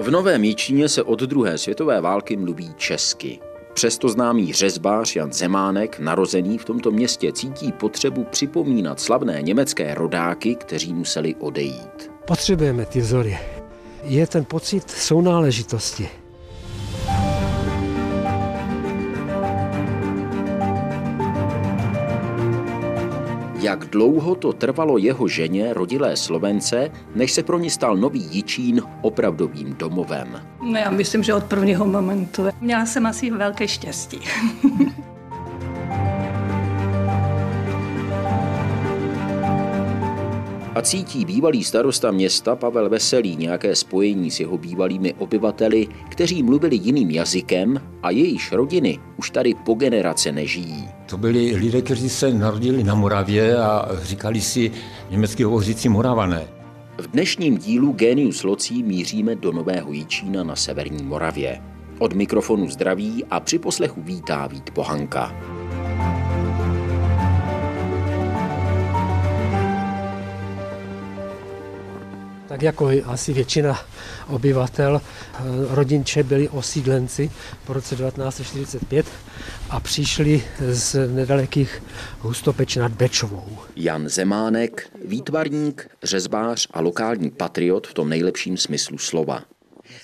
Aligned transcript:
V 0.00 0.10
Novém 0.10 0.44
Jíčíně 0.44 0.88
se 0.88 1.02
od 1.02 1.20
druhé 1.20 1.58
světové 1.58 2.00
války 2.00 2.36
mluví 2.36 2.74
česky. 2.76 3.38
Přesto 3.74 4.08
známý 4.08 4.52
řezbář 4.52 5.16
Jan 5.16 5.32
Zemánek, 5.32 5.98
narozený 5.98 6.58
v 6.58 6.64
tomto 6.64 6.90
městě, 6.90 7.32
cítí 7.32 7.72
potřebu 7.72 8.24
připomínat 8.24 9.00
slavné 9.00 9.42
německé 9.42 9.94
rodáky, 9.94 10.54
kteří 10.54 10.94
museli 10.94 11.34
odejít. 11.34 12.10
Potřebujeme 12.26 12.86
ty 12.86 13.00
vzory. 13.00 13.38
Je 14.04 14.26
ten 14.26 14.44
pocit 14.44 14.90
sounáležitosti. 14.90 16.08
Jak 23.62 23.84
dlouho 23.84 24.34
to 24.34 24.52
trvalo 24.52 24.98
jeho 24.98 25.28
ženě, 25.28 25.74
rodilé 25.74 26.16
Slovence, 26.16 26.90
než 27.14 27.32
se 27.32 27.42
pro 27.42 27.58
ní 27.58 27.70
stal 27.70 27.96
nový 27.96 28.28
Jičín 28.30 28.82
opravdovým 29.02 29.74
domovem? 29.74 30.42
No 30.62 30.78
já 30.78 30.90
myslím, 30.90 31.22
že 31.22 31.34
od 31.34 31.44
prvního 31.44 31.86
momentu. 31.86 32.42
Měla 32.60 32.86
jsem 32.86 33.06
asi 33.06 33.30
velké 33.30 33.68
štěstí. 33.68 34.20
A 40.80 40.82
cítí 40.82 41.24
bývalý 41.24 41.64
starosta 41.64 42.10
města 42.10 42.56
Pavel 42.56 42.88
Veselý 42.88 43.36
nějaké 43.36 43.76
spojení 43.76 44.30
s 44.30 44.40
jeho 44.40 44.58
bývalými 44.58 45.14
obyvateli, 45.14 45.86
kteří 46.08 46.42
mluvili 46.42 46.76
jiným 46.76 47.10
jazykem 47.10 47.80
a 48.02 48.10
jejíž 48.10 48.52
rodiny 48.52 48.98
už 49.16 49.30
tady 49.30 49.54
po 49.64 49.74
generace 49.74 50.32
nežijí. 50.32 50.88
To 51.06 51.18
byli 51.18 51.56
lidé, 51.56 51.82
kteří 51.82 52.08
se 52.08 52.34
narodili 52.34 52.84
na 52.84 52.94
Moravě 52.94 53.58
a 53.58 53.88
říkali 54.02 54.40
si 54.40 54.70
německy 55.10 55.42
hovořící 55.42 55.88
Moravané. 55.88 56.48
V 56.98 57.06
dnešním 57.06 57.58
dílu 57.58 57.92
Genius 57.92 58.42
Locí 58.42 58.82
míříme 58.82 59.34
do 59.34 59.52
Nového 59.52 59.92
Jičína 59.92 60.44
na 60.44 60.56
severní 60.56 61.02
Moravě. 61.02 61.62
Od 61.98 62.12
mikrofonu 62.12 62.68
zdraví 62.68 63.24
a 63.30 63.40
při 63.40 63.58
poslechu 63.58 64.02
vítá 64.02 64.46
Vít 64.46 64.70
Pohanka. 64.70 65.34
Tak 72.60 72.64
jako 72.64 72.90
asi 73.04 73.32
většina 73.32 73.80
obyvatel, 74.28 75.00
eh, 75.00 75.38
rodinče 75.70 76.22
byli 76.22 76.48
osídlenci 76.48 77.30
po 77.66 77.72
roce 77.72 77.96
1945 77.96 79.06
a 79.70 79.80
přišli 79.80 80.42
z 80.60 81.08
nedalekých 81.08 81.82
Hustopeč 82.18 82.76
nad 82.76 82.92
Bečovou. 82.92 83.58
Jan 83.76 84.08
Zemánek, 84.08 84.90
výtvarník, 85.04 85.90
řezbář 86.02 86.68
a 86.70 86.80
lokální 86.80 87.30
patriot 87.30 87.86
v 87.86 87.94
tom 87.94 88.08
nejlepším 88.08 88.56
smyslu 88.56 88.98
slova. 88.98 89.42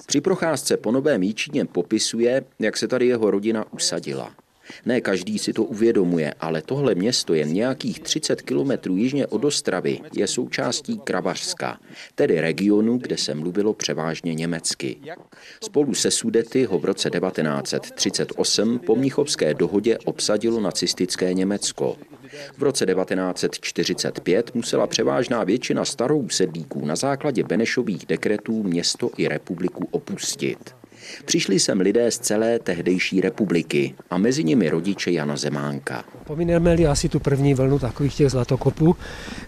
Při 0.06 0.20
procházce 0.20 0.76
po 0.76 0.92
Novém 0.92 1.22
Jíčíně 1.22 1.64
popisuje, 1.64 2.44
jak 2.58 2.76
se 2.76 2.88
tady 2.88 3.06
jeho 3.06 3.30
rodina 3.30 3.64
usadila. 3.72 4.45
Ne 4.86 5.00
každý 5.00 5.38
si 5.38 5.52
to 5.52 5.64
uvědomuje, 5.64 6.34
ale 6.40 6.62
tohle 6.62 6.94
město 6.94 7.34
jen 7.34 7.52
nějakých 7.52 8.00
30 8.00 8.42
kilometrů 8.42 8.96
jižně 8.96 9.26
od 9.26 9.44
Ostravy 9.44 10.00
je 10.16 10.26
součástí 10.26 10.98
Kravařska, 11.04 11.80
tedy 12.14 12.40
regionu, 12.40 12.98
kde 12.98 13.16
se 13.16 13.34
mluvilo 13.34 13.74
převážně 13.74 14.34
německy. 14.34 14.96
Spolu 15.62 15.94
se 15.94 16.10
Sudety 16.10 16.64
ho 16.64 16.78
v 16.78 16.84
roce 16.84 17.10
1938 17.10 18.78
po 18.78 18.96
Mnichovské 18.96 19.54
dohodě 19.54 19.98
obsadilo 19.98 20.60
nacistické 20.60 21.34
Německo. 21.34 21.96
V 22.58 22.62
roce 22.62 22.86
1945 22.86 24.54
musela 24.54 24.86
převážná 24.86 25.44
většina 25.44 25.84
starou 25.84 26.28
sedlíků 26.28 26.86
na 26.86 26.96
základě 26.96 27.44
Benešových 27.44 28.06
dekretů 28.06 28.62
město 28.62 29.10
i 29.16 29.28
republiku 29.28 29.88
opustit. 29.90 30.74
Přišli 31.24 31.60
sem 31.60 31.80
lidé 31.80 32.10
z 32.10 32.18
celé 32.18 32.58
tehdejší 32.58 33.20
republiky 33.20 33.94
a 34.10 34.18
mezi 34.18 34.44
nimi 34.44 34.70
rodiče 34.70 35.10
Jana 35.10 35.36
Zemánka. 35.36 36.04
Pomineme-li 36.24 36.86
asi 36.86 37.08
tu 37.08 37.20
první 37.20 37.54
vlnu 37.54 37.78
takových 37.78 38.14
těch 38.14 38.30
zlatokopů, 38.30 38.96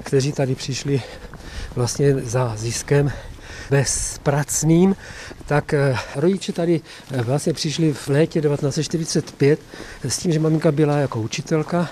kteří 0.03 0.33
tady 0.33 0.55
přišli 0.55 1.03
vlastně 1.77 2.15
za 2.15 2.57
ziskem 2.57 3.13
bezpracným, 3.71 4.97
tak 5.47 5.75
eh, 5.75 5.97
rodiče 6.17 6.53
tady 6.53 6.81
eh, 7.11 7.23
vlastně 7.23 7.53
přišli 7.53 7.93
v 7.93 8.09
létě 8.09 8.41
1945 8.41 9.61
s 10.05 10.19
tím, 10.19 10.33
že 10.33 10.39
maminka 10.39 10.73
byla 10.73 10.99
jako 10.99 11.21
učitelka 11.21 11.91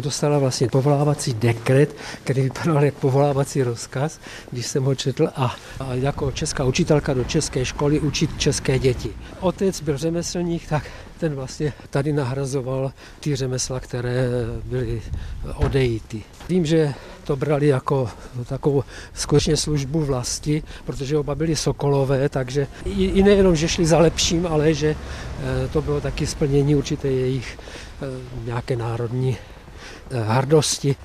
dostala 0.00 0.38
vlastně 0.38 0.68
povolávací 0.68 1.34
dekret, 1.34 1.96
který 2.24 2.42
vypadal 2.42 2.84
jako 2.84 3.00
povolávací 3.00 3.62
rozkaz, 3.62 4.20
když 4.50 4.66
jsem 4.66 4.84
ho 4.84 4.94
četl 4.94 5.28
a, 5.36 5.56
a 5.80 5.94
jako 5.94 6.32
česká 6.32 6.64
učitelka 6.64 7.14
do 7.14 7.24
české 7.24 7.64
školy 7.64 8.00
učit 8.00 8.30
české 8.38 8.78
děti. 8.78 9.10
Otec 9.40 9.80
byl 9.80 9.98
řemeslník, 9.98 10.68
tak 10.68 10.90
ten 11.18 11.34
vlastně 11.34 11.72
tady 11.90 12.12
nahrazoval 12.12 12.92
ty 13.20 13.36
řemesla, 13.36 13.80
které 13.80 14.28
byly 14.64 15.02
odejity. 15.54 16.22
Vím, 16.48 16.66
že 16.66 16.94
to 17.24 17.36
brali 17.36 17.66
jako 17.66 18.10
takovou 18.48 18.84
skutečně 19.14 19.56
službu 19.56 20.04
vlasti, 20.04 20.62
protože 20.84 21.18
oba 21.18 21.34
byli 21.34 21.56
sokolové, 21.56 22.28
takže 22.28 22.66
i 22.84 23.22
nejenom, 23.22 23.56
že 23.56 23.68
šli 23.68 23.86
za 23.86 23.98
lepším, 23.98 24.46
ale 24.46 24.74
že 24.74 24.96
eh, 24.96 25.68
to 25.68 25.82
bylo 25.82 26.00
taky 26.00 26.26
splnění 26.26 26.74
určité 26.74 27.08
jejich 27.08 27.58
eh, 28.02 28.06
nějaké 28.44 28.76
národní 28.76 29.36
hrdosti. 30.12 30.96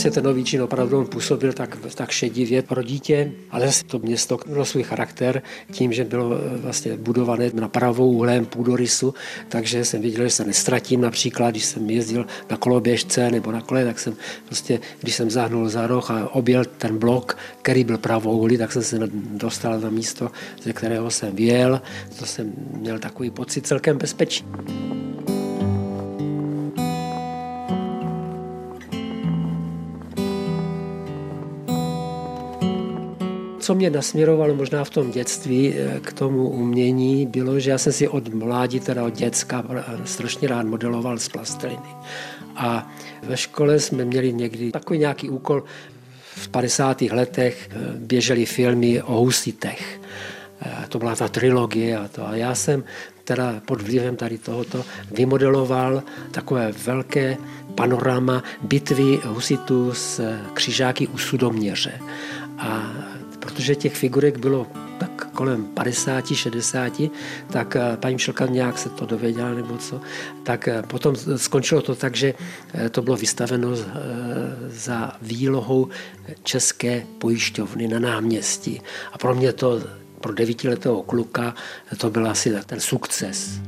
Vlastně 0.00 0.22
ten 0.22 0.24
nový 0.24 0.44
čin 0.44 0.62
opravdu 0.62 1.04
působil 1.04 1.52
tak, 1.52 1.78
tak 1.94 2.10
šedivě 2.10 2.62
pro 2.62 2.82
dítě, 2.82 3.32
ale 3.50 3.70
to 3.86 3.98
město 3.98 4.38
mělo 4.46 4.64
svůj 4.64 4.82
charakter 4.82 5.42
tím, 5.72 5.92
že 5.92 6.04
bylo 6.04 6.36
eh, 6.36 6.56
vlastně 6.56 6.96
budované 6.96 7.50
na 7.54 7.68
pravou 7.68 8.12
úhlém 8.12 8.46
půdorysu, 8.46 9.14
takže 9.48 9.84
jsem 9.84 10.02
viděl, 10.02 10.24
že 10.24 10.30
se 10.30 10.44
nestratím 10.44 11.00
například, 11.00 11.50
když 11.50 11.64
jsem 11.64 11.90
jezdil 11.90 12.26
na 12.50 12.56
koloběžce 12.56 13.30
nebo 13.30 13.52
na 13.52 13.60
kole, 13.60 13.84
tak 13.84 13.98
jsem 13.98 14.16
prostě, 14.46 14.80
když 15.00 15.14
jsem 15.14 15.30
zahnul 15.30 15.68
za 15.68 15.86
roh 15.86 16.10
a 16.10 16.34
objel 16.34 16.64
ten 16.64 16.98
blok, 16.98 17.36
který 17.62 17.84
byl 17.84 17.98
pravouhlý, 17.98 18.58
tak 18.58 18.72
jsem 18.72 18.82
se 18.82 18.98
dostal 19.14 19.80
na 19.80 19.90
místo, 19.90 20.30
ze 20.62 20.72
kterého 20.72 21.10
jsem 21.10 21.36
věl. 21.36 21.80
To 22.18 22.26
jsem 22.26 22.52
měl 22.76 22.98
takový 22.98 23.30
pocit 23.30 23.66
celkem 23.66 23.98
bezpečí. 23.98 24.44
Co 33.60 33.74
mě 33.74 33.90
nasměrovalo 33.90 34.54
možná 34.54 34.84
v 34.84 34.90
tom 34.90 35.10
dětství 35.10 35.74
eh, 35.74 36.00
k 36.00 36.12
tomu 36.12 36.48
umění, 36.48 37.26
bylo, 37.26 37.60
že 37.60 37.70
já 37.70 37.78
jsem 37.78 37.92
si 37.92 38.08
od 38.08 38.34
mládí, 38.34 38.80
teda 38.80 39.04
od 39.04 39.14
děcka, 39.14 39.64
strašně 40.04 40.48
rád 40.48 40.66
modeloval 40.66 41.18
z 41.18 41.28
plasteliny. 41.28 41.90
A 42.56 42.92
ve 43.22 43.36
škole 43.36 43.80
jsme 43.80 44.04
měli 44.04 44.32
někdy 44.32 44.72
takový 44.72 44.98
nějaký 44.98 45.30
úkol, 45.30 45.62
v 46.36 46.48
50. 46.48 47.02
letech 47.02 47.68
eh, 47.72 47.76
běžely 47.96 48.46
filmy 48.46 49.02
o 49.02 49.14
husitech. 49.14 50.00
Eh, 50.62 50.84
to 50.88 50.98
byla 50.98 51.16
ta 51.16 51.28
trilogie 51.28 51.98
a 51.98 52.08
to. 52.08 52.26
A 52.26 52.36
já 52.36 52.54
jsem 52.54 52.84
teda 53.24 53.60
pod 53.66 53.82
vlivem 53.82 54.16
tady 54.16 54.38
tohoto 54.38 54.84
vymodeloval 55.10 56.02
takové 56.30 56.72
velké 56.72 57.36
panorama 57.74 58.42
bitvy 58.62 59.20
husitů 59.24 59.94
s 59.94 60.20
křižáky 60.54 61.06
u 61.06 61.18
Sudoměře. 61.18 62.00
A 62.58 62.92
protože 63.40 63.74
těch 63.74 63.96
figurek 63.96 64.38
bylo 64.38 64.66
tak 64.98 65.30
kolem 65.32 65.64
50, 65.64 66.26
60, 66.34 66.92
tak 67.50 67.76
eh, 67.76 67.96
paní 67.96 68.18
Šelka 68.18 68.46
nějak 68.46 68.78
se 68.78 68.88
to 68.88 69.06
dověděla 69.06 69.50
nebo 69.50 69.78
co, 69.78 70.00
tak 70.42 70.68
eh, 70.68 70.82
potom 70.82 71.16
skončilo 71.36 71.82
to 71.82 71.94
tak, 71.94 72.16
že 72.16 72.34
eh, 72.74 72.88
to 72.88 73.02
bylo 73.02 73.16
vystaveno 73.16 73.68
za 74.68 75.16
výlohou 75.22 75.88
České 76.42 77.06
pojišťovny 77.18 77.88
na 77.88 77.98
náměstí. 77.98 78.80
A 79.12 79.18
pro 79.18 79.34
mě 79.34 79.52
to, 79.52 79.82
pro 80.20 80.32
devítiletého 80.32 81.02
kluka, 81.02 81.54
to 81.96 82.10
byl 82.10 82.30
asi 82.30 82.52
ten 82.66 82.80
sukces. 82.80 83.60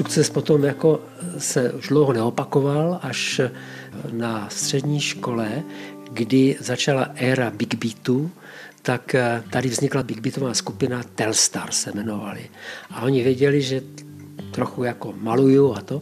Sukces 0.00 0.30
potom 0.30 0.64
jako 0.64 1.00
se 1.38 1.72
už 1.72 1.88
dlouho 1.88 2.12
neopakoval, 2.12 3.00
až 3.02 3.40
na 4.12 4.48
střední 4.48 5.00
škole, 5.00 5.62
kdy 6.12 6.56
začala 6.60 7.08
éra 7.14 7.50
Big 7.50 7.74
Beatu, 7.74 8.30
tak 8.82 9.16
tady 9.50 9.68
vznikla 9.68 10.02
Big 10.02 10.20
Beatová 10.20 10.54
skupina 10.54 11.02
Telstar 11.14 11.72
se 11.72 11.90
jmenovali. 11.90 12.48
A 12.90 13.02
oni 13.02 13.22
věděli, 13.22 13.62
že 13.62 13.82
trochu 14.50 14.84
jako 14.84 15.14
maluju 15.20 15.74
a 15.74 15.80
to, 15.80 16.00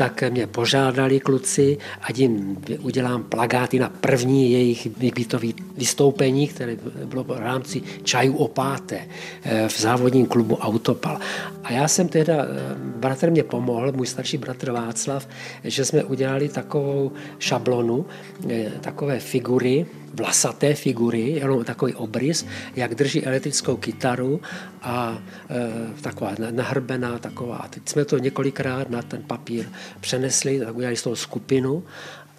tak 0.00 0.24
mě 0.30 0.46
požádali 0.46 1.20
kluci, 1.20 1.78
ať 2.00 2.18
jim 2.18 2.56
udělám 2.80 3.22
plagáty 3.22 3.78
na 3.78 3.88
první 3.88 4.52
jejich 4.52 4.86
bytový 5.14 5.54
vystoupení, 5.76 6.48
které 6.48 6.76
bylo 7.04 7.24
v 7.24 7.36
rámci 7.36 7.82
čaju 8.02 8.36
o 8.36 8.48
páté 8.48 9.00
eh, 9.44 9.68
v 9.68 9.80
závodním 9.80 10.26
klubu 10.26 10.56
Autopal. 10.56 11.20
A 11.64 11.72
já 11.72 11.88
jsem 11.88 12.08
teda, 12.08 12.34
eh, 12.34 12.48
bratr 12.96 13.30
mě 13.30 13.42
pomohl, 13.44 13.92
můj 13.92 14.06
starší 14.06 14.36
bratr 14.36 14.72
Václav, 14.72 15.28
že 15.64 15.84
jsme 15.84 16.04
udělali 16.04 16.48
takovou 16.48 17.12
šablonu, 17.38 18.06
eh, 18.48 18.72
takové 18.80 19.20
figury, 19.20 19.86
vlasaté 20.14 20.74
figury, 20.74 21.20
jenom 21.20 21.64
takový 21.64 21.94
obrys, 21.94 22.46
jak 22.76 22.94
drží 22.94 23.24
elektrickou 23.24 23.76
kytaru 23.76 24.40
a 24.82 25.18
e, 25.50 26.02
taková 26.02 26.34
nahrbená 26.50 27.18
taková. 27.18 27.66
Teď 27.70 27.88
jsme 27.88 28.04
to 28.04 28.18
několikrát 28.18 28.90
na 28.90 29.02
ten 29.02 29.22
papír 29.22 29.66
přenesli, 30.00 30.60
tak 30.60 30.76
udělali 30.76 30.96
z 30.96 31.02
toho 31.02 31.16
skupinu 31.16 31.84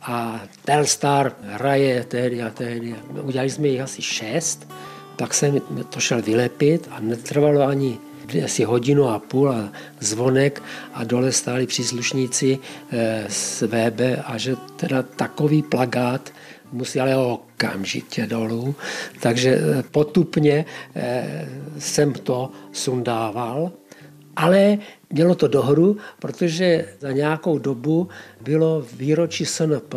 a 0.02 0.42
Telstar 0.66 1.36
hraje 1.44 2.04
tehdy 2.04 2.42
a 2.42 2.50
tehdy. 2.50 2.96
Udělali 3.22 3.50
jsme 3.50 3.68
jich 3.68 3.82
asi 3.82 4.02
šest, 4.02 4.68
tak 5.16 5.34
jsem 5.34 5.62
to 5.90 6.00
šel 6.00 6.22
vylepit 6.22 6.88
a 6.92 7.00
netrvalo 7.00 7.62
ani 7.62 7.98
asi 8.44 8.64
hodinu 8.64 9.10
a 9.10 9.20
půl 9.20 9.52
a 9.52 9.72
zvonek 10.00 10.64
a 10.94 11.04
dole 11.04 11.32
stáli 11.32 11.68
příslušníci 11.68 12.60
e, 12.92 13.26
z 13.30 13.62
VB 13.62 14.00
a 14.26 14.38
že 14.38 14.56
teda 14.76 15.04
takový 15.04 15.62
plagát 15.62 16.32
musí 16.72 17.00
ale 17.00 17.18
okamžitě 17.18 18.26
dolů. 18.26 18.76
Takže 19.20 19.50
eh, 19.50 19.84
potupně 19.92 20.66
eh, 20.96 21.50
jsem 21.80 22.14
to 22.14 22.52
sundával, 22.72 23.72
ale 24.36 24.78
mělo 25.10 25.36
to 25.36 25.48
dohru, 25.48 25.98
protože 26.20 26.86
za 27.00 27.12
nějakou 27.12 27.60
dobu 27.60 28.10
bylo 28.42 28.86
výročí 28.98 29.46
SNP 29.46 29.96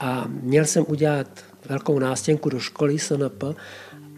a 0.00 0.24
měl 0.28 0.64
jsem 0.64 0.84
udělat 0.88 1.44
velkou 1.68 1.98
nástěnku 1.98 2.48
do 2.48 2.60
školy 2.60 2.98
SNP 2.98 3.44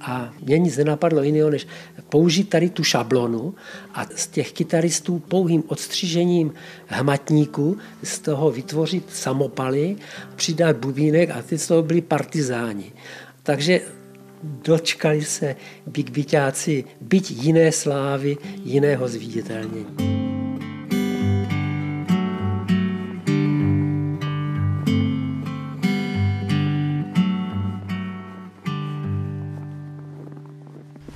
a 0.00 0.32
mě 0.42 0.58
nic 0.58 0.76
nenapadlo 0.76 1.22
jiného, 1.22 1.50
než 1.50 1.66
použít 2.08 2.44
tady 2.44 2.70
tu 2.70 2.84
šablonu 2.84 3.54
a 3.94 4.06
z 4.16 4.26
těch 4.26 4.52
kytaristů 4.52 5.18
pouhým 5.18 5.64
odstřižením 5.66 6.54
hmatníku 6.86 7.76
z 8.02 8.18
toho 8.18 8.50
vytvořit 8.50 9.04
samopaly, 9.08 9.96
přidat 10.36 10.76
bubínek 10.76 11.30
a 11.30 11.42
ty 11.42 11.58
z 11.58 11.66
toho 11.66 11.82
byli 11.82 12.00
partizáni. 12.00 12.92
Takže 13.42 13.80
dočkali 14.42 15.24
se 15.24 15.56
big 15.86 16.10
byťáci 16.10 16.84
byť 17.00 17.30
jiné 17.30 17.72
slávy, 17.72 18.36
jiného 18.64 19.08
zviditelnění. 19.08 20.16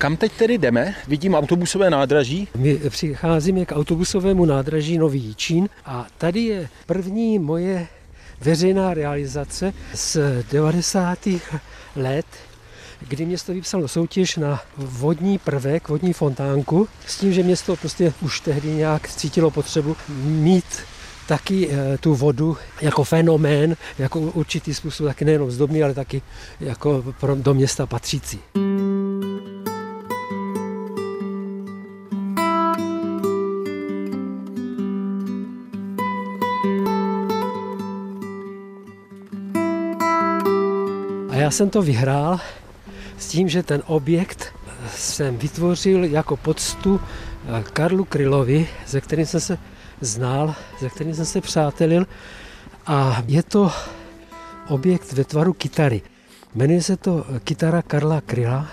Kam 0.00 0.16
teď 0.16 0.32
tedy 0.32 0.58
jdeme? 0.58 0.94
Vidím 1.08 1.34
autobusové 1.34 1.90
nádraží. 1.90 2.48
My 2.56 2.74
přicházíme 2.74 3.64
k 3.64 3.72
autobusovému 3.72 4.44
nádraží 4.44 4.98
Nový 4.98 5.20
Jíčín 5.20 5.68
a 5.84 6.06
tady 6.18 6.40
je 6.40 6.68
první 6.86 7.38
moje 7.38 7.86
veřejná 8.40 8.94
realizace 8.94 9.72
z 9.94 10.16
90. 10.52 11.18
let, 11.96 12.26
kdy 13.08 13.26
město 13.26 13.52
vypsalo 13.52 13.88
soutěž 13.88 14.36
na 14.36 14.60
vodní 14.76 15.38
prvek, 15.38 15.88
vodní 15.88 16.12
fontánku, 16.12 16.88
s 17.06 17.18
tím, 17.18 17.32
že 17.32 17.42
město 17.42 17.76
prostě 17.76 18.12
už 18.22 18.40
tehdy 18.40 18.68
nějak 18.68 19.08
cítilo 19.08 19.50
potřebu 19.50 19.96
mít 20.24 20.64
taky 21.28 21.68
eh, 21.70 21.98
tu 21.98 22.14
vodu 22.14 22.56
jako 22.80 23.04
fenomén, 23.04 23.76
jako 23.98 24.20
určitý 24.20 24.74
způsob, 24.74 25.06
taky 25.06 25.24
nejenom 25.24 25.50
zdobný, 25.50 25.82
ale 25.82 25.94
taky 25.94 26.22
jako 26.60 27.04
do 27.34 27.54
města 27.54 27.86
patřící. 27.86 28.40
já 41.50 41.50
jsem 41.50 41.70
to 41.70 41.82
vyhrál 41.82 42.40
tím, 43.30 43.48
že 43.48 43.62
ten 43.62 43.82
objekt 43.86 44.52
jsem 44.94 45.38
vytvořil 45.38 46.04
jako 46.04 46.36
poctu 46.36 47.00
eh, 47.00 47.64
Karlu 47.72 48.04
Krylovi, 48.04 48.68
ze 48.86 49.00
kterým 49.00 49.26
jsem 49.26 49.40
se 49.40 49.58
znal, 50.00 50.54
ze 50.80 50.90
kterým 50.90 51.14
jsem 51.14 51.24
se 51.26 51.40
přátelil 51.40 52.06
a 52.86 53.22
je 53.26 53.42
to 53.42 53.70
objekt 54.68 55.12
ve 55.12 55.24
tvaru 55.24 55.52
kytary. 55.52 56.02
Jmenuje 56.54 56.82
se 56.82 56.96
to 56.96 57.26
kytara 57.44 57.82
Karla 57.82 58.20
Kryla 58.20 58.66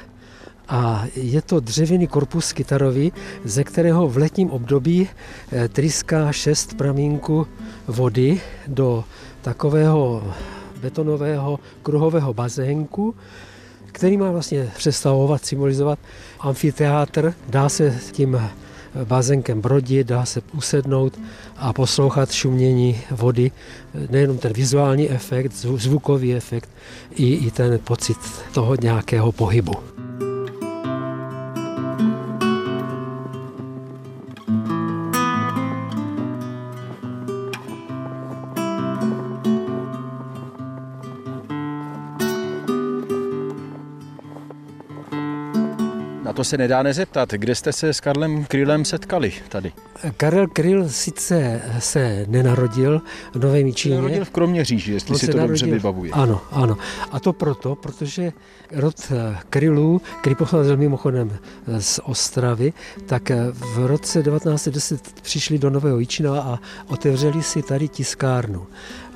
a 0.67 1.05
je 1.15 1.41
to 1.41 1.59
dřevěný 1.59 2.07
korpus 2.07 2.53
kytarový, 2.53 3.13
ze 3.45 3.63
kterého 3.63 4.07
v 4.09 4.17
letním 4.17 4.49
období 4.49 5.05
eh, 5.05 5.67
tryská 5.69 6.31
šest 6.31 6.77
pramínku 6.77 7.47
vody 7.87 8.41
do 8.67 9.03
takového 9.41 10.33
betonového 10.81 11.59
kruhového 11.83 12.33
bazénku, 12.33 13.15
který 13.91 14.17
má 14.17 14.31
vlastně 14.31 14.71
představovat, 14.77 15.45
symbolizovat 15.45 15.99
amfiteátr. 16.39 17.33
Dá 17.49 17.69
se 17.69 17.99
tím 18.11 18.39
bazénkem 19.03 19.61
brodit, 19.61 20.07
dá 20.07 20.25
se 20.25 20.41
usednout 20.53 21.19
a 21.57 21.73
poslouchat 21.73 22.31
šumění 22.31 23.01
vody. 23.11 23.51
Nejenom 24.09 24.37
ten 24.37 24.53
vizuální 24.53 25.09
efekt, 25.09 25.51
zvukový 25.55 26.35
efekt, 26.35 26.69
i, 27.15 27.33
i 27.33 27.51
ten 27.51 27.79
pocit 27.83 28.17
toho 28.53 28.75
nějakého 28.81 29.31
pohybu. 29.31 29.73
Se 46.47 46.57
nedá 46.57 46.83
nezeptat. 46.83 47.31
Kde 47.31 47.55
jste 47.55 47.73
se 47.73 47.93
s 47.93 47.99
Karlem 47.99 48.45
Krylem 48.45 48.85
setkali 48.85 49.33
tady? 49.49 49.71
Karel 50.17 50.47
Kryl 50.47 50.89
sice 50.89 51.61
se 51.79 52.25
nenarodil 52.27 53.01
v 53.33 53.39
Nové 53.39 53.63
Míčině. 53.63 53.95
Narodil 53.95 54.25
v 54.25 54.29
Kroměříži, 54.29 54.93
jestli 54.93 55.13
On 55.13 55.19
si 55.19 55.27
to 55.27 55.37
narodil, 55.37 55.53
dobře 55.53 55.65
vybavuji. 55.65 56.11
Ano, 56.11 56.41
ano. 56.51 56.77
A 57.11 57.19
to 57.19 57.33
proto, 57.33 57.75
protože 57.75 58.31
rod 58.71 58.95
eh, 59.11 59.37
Krylů, 59.49 60.01
který 60.21 60.35
pocházel 60.35 60.77
mimochodem 60.77 61.37
eh, 61.67 61.81
z 61.81 61.99
Ostravy, 62.03 62.73
tak 63.05 63.31
eh, 63.31 63.37
v 63.51 63.85
roce 63.85 64.23
1910 64.23 65.21
přišli 65.21 65.59
do 65.59 65.69
Nového 65.69 65.99
Jíčina 65.99 66.41
a 66.41 66.59
otevřeli 66.87 67.43
si 67.43 67.61
tady 67.61 67.87
tiskárnu. 67.87 68.67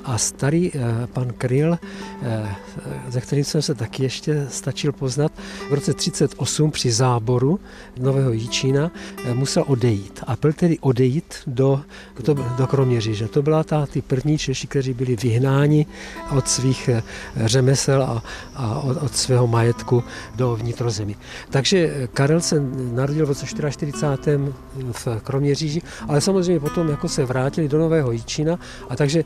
A 0.04 0.18
starý 0.18 0.70
eh, 0.74 1.06
pan 1.12 1.32
Kryl, 1.38 1.78
eh, 2.22 2.54
ze 3.08 3.20
kterým 3.20 3.44
jsem 3.44 3.62
se 3.62 3.74
taky 3.74 4.02
ještě 4.02 4.46
stačil 4.50 4.92
poznat, 4.92 5.32
v 5.70 5.74
roce 5.74 5.94
38 5.94 6.70
při 6.70 6.92
záboru 6.92 7.60
Nového 7.98 8.32
Jíčína 8.32 8.90
eh, 9.24 9.34
musel 9.34 9.64
odejít. 9.66 10.20
A 10.26 10.36
byl 10.40 10.52
tedy 10.52 10.78
odejít 10.78 11.34
do, 11.46 11.80
do, 12.24 12.34
do 12.34 12.66
Kroměříže. 12.66 13.28
To 13.28 13.42
byla 13.42 13.64
ta, 13.64 13.86
ty 13.86 14.02
první 14.02 14.38
Češi, 14.38 14.66
kteří 14.66 14.94
byli 14.94 15.16
vyhnáni 15.16 15.86
od 16.36 16.48
svých 16.48 16.90
řemesel 17.36 18.02
a, 18.02 18.22
a 18.54 18.80
od, 18.80 18.96
od 19.02 19.16
svého 19.16 19.46
majetku 19.46 20.04
do 20.34 20.56
vnitrozemí. 20.56 21.16
Takže 21.50 22.08
Karel 22.12 22.40
se 22.40 22.60
narodil 22.92 23.26
v 23.26 23.28
roce 23.28 23.46
44. 23.46 23.92
v 24.92 25.08
Kroměříži, 25.22 25.82
ale 26.08 26.20
samozřejmě 26.20 26.60
potom 26.60 26.88
jako 26.88 27.08
se 27.08 27.24
vrátili 27.24 27.68
do 27.68 27.78
Nového 27.78 28.12
Jíčína 28.12 28.58
a 28.88 28.96
takže 28.96 29.24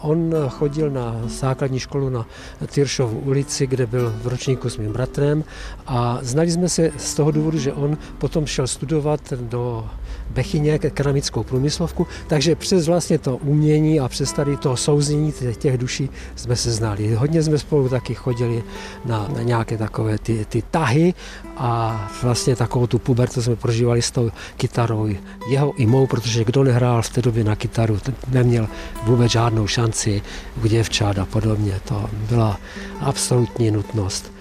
on 0.00 0.17
On 0.18 0.34
chodil 0.48 0.90
na 0.90 1.20
základní 1.26 1.78
školu 1.78 2.08
na 2.08 2.26
Tyršovu 2.66 3.18
ulici, 3.18 3.66
kde 3.66 3.86
byl 3.86 4.14
v 4.22 4.26
ročníku 4.26 4.70
s 4.70 4.76
mým 4.76 4.92
bratrem 4.92 5.44
a 5.86 6.18
znali 6.22 6.50
jsme 6.50 6.68
se 6.68 6.90
z 6.96 7.14
toho 7.14 7.30
důvodu, 7.30 7.58
že 7.58 7.72
on 7.72 7.98
potom 8.18 8.46
šel 8.46 8.66
studovat 8.66 9.32
do 9.32 9.86
Bechyně 10.30 10.78
keramickou 10.78 11.42
průmyslovku, 11.42 12.06
takže 12.26 12.54
přes 12.54 12.86
vlastně 12.86 13.18
to 13.18 13.36
umění 13.36 14.00
a 14.00 14.08
přes 14.08 14.32
tady 14.32 14.56
to 14.56 14.76
souznění 14.76 15.32
těch 15.58 15.78
duší 15.78 16.10
jsme 16.36 16.56
se 16.56 16.70
znali. 16.72 17.14
Hodně 17.14 17.42
jsme 17.42 17.58
spolu 17.58 17.88
taky 17.88 18.14
chodili 18.14 18.64
na, 19.04 19.28
na 19.36 19.42
nějaké 19.42 19.78
takové 19.78 20.18
ty, 20.18 20.44
ty 20.44 20.62
tahy 20.70 21.14
a 21.56 22.10
vlastně 22.22 22.56
takovou 22.56 22.86
tu 22.86 22.98
pubertu 22.98 23.42
jsme 23.42 23.56
prožívali 23.56 24.02
s 24.02 24.10
tou 24.10 24.30
kytarou. 24.56 25.08
Jeho 25.48 25.72
i 25.76 25.86
mou, 25.86 26.06
protože 26.06 26.44
kdo 26.44 26.64
nehrál 26.64 27.02
v 27.02 27.08
té 27.08 27.22
době 27.22 27.44
na 27.44 27.56
kytaru, 27.56 27.98
neměl 28.28 28.68
vůbec 29.04 29.32
žádnou 29.32 29.66
šanci 29.66 30.07
věci 30.08 30.22
u 30.64 30.66
děvčat 30.66 31.18
a 31.18 31.24
podobně. 31.24 31.80
To 31.84 32.10
byla 32.28 32.60
absolutní 33.00 33.70
nutnost. 33.70 34.32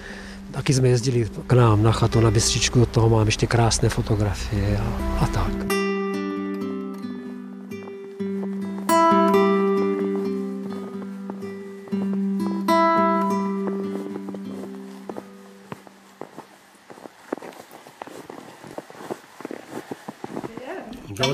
Taky 0.51 0.73
jsme 0.73 0.87
jezdili 0.87 1.27
k 1.47 1.53
nám 1.53 1.83
na 1.83 1.91
chatu 1.91 2.19
na 2.19 2.31
Bystřičku, 2.31 2.85
toho 2.85 3.09
mám 3.09 3.25
ještě 3.25 3.47
krásné 3.47 3.89
fotografie 3.89 4.77
a, 4.77 5.17
a 5.23 5.27
tak. 5.27 5.77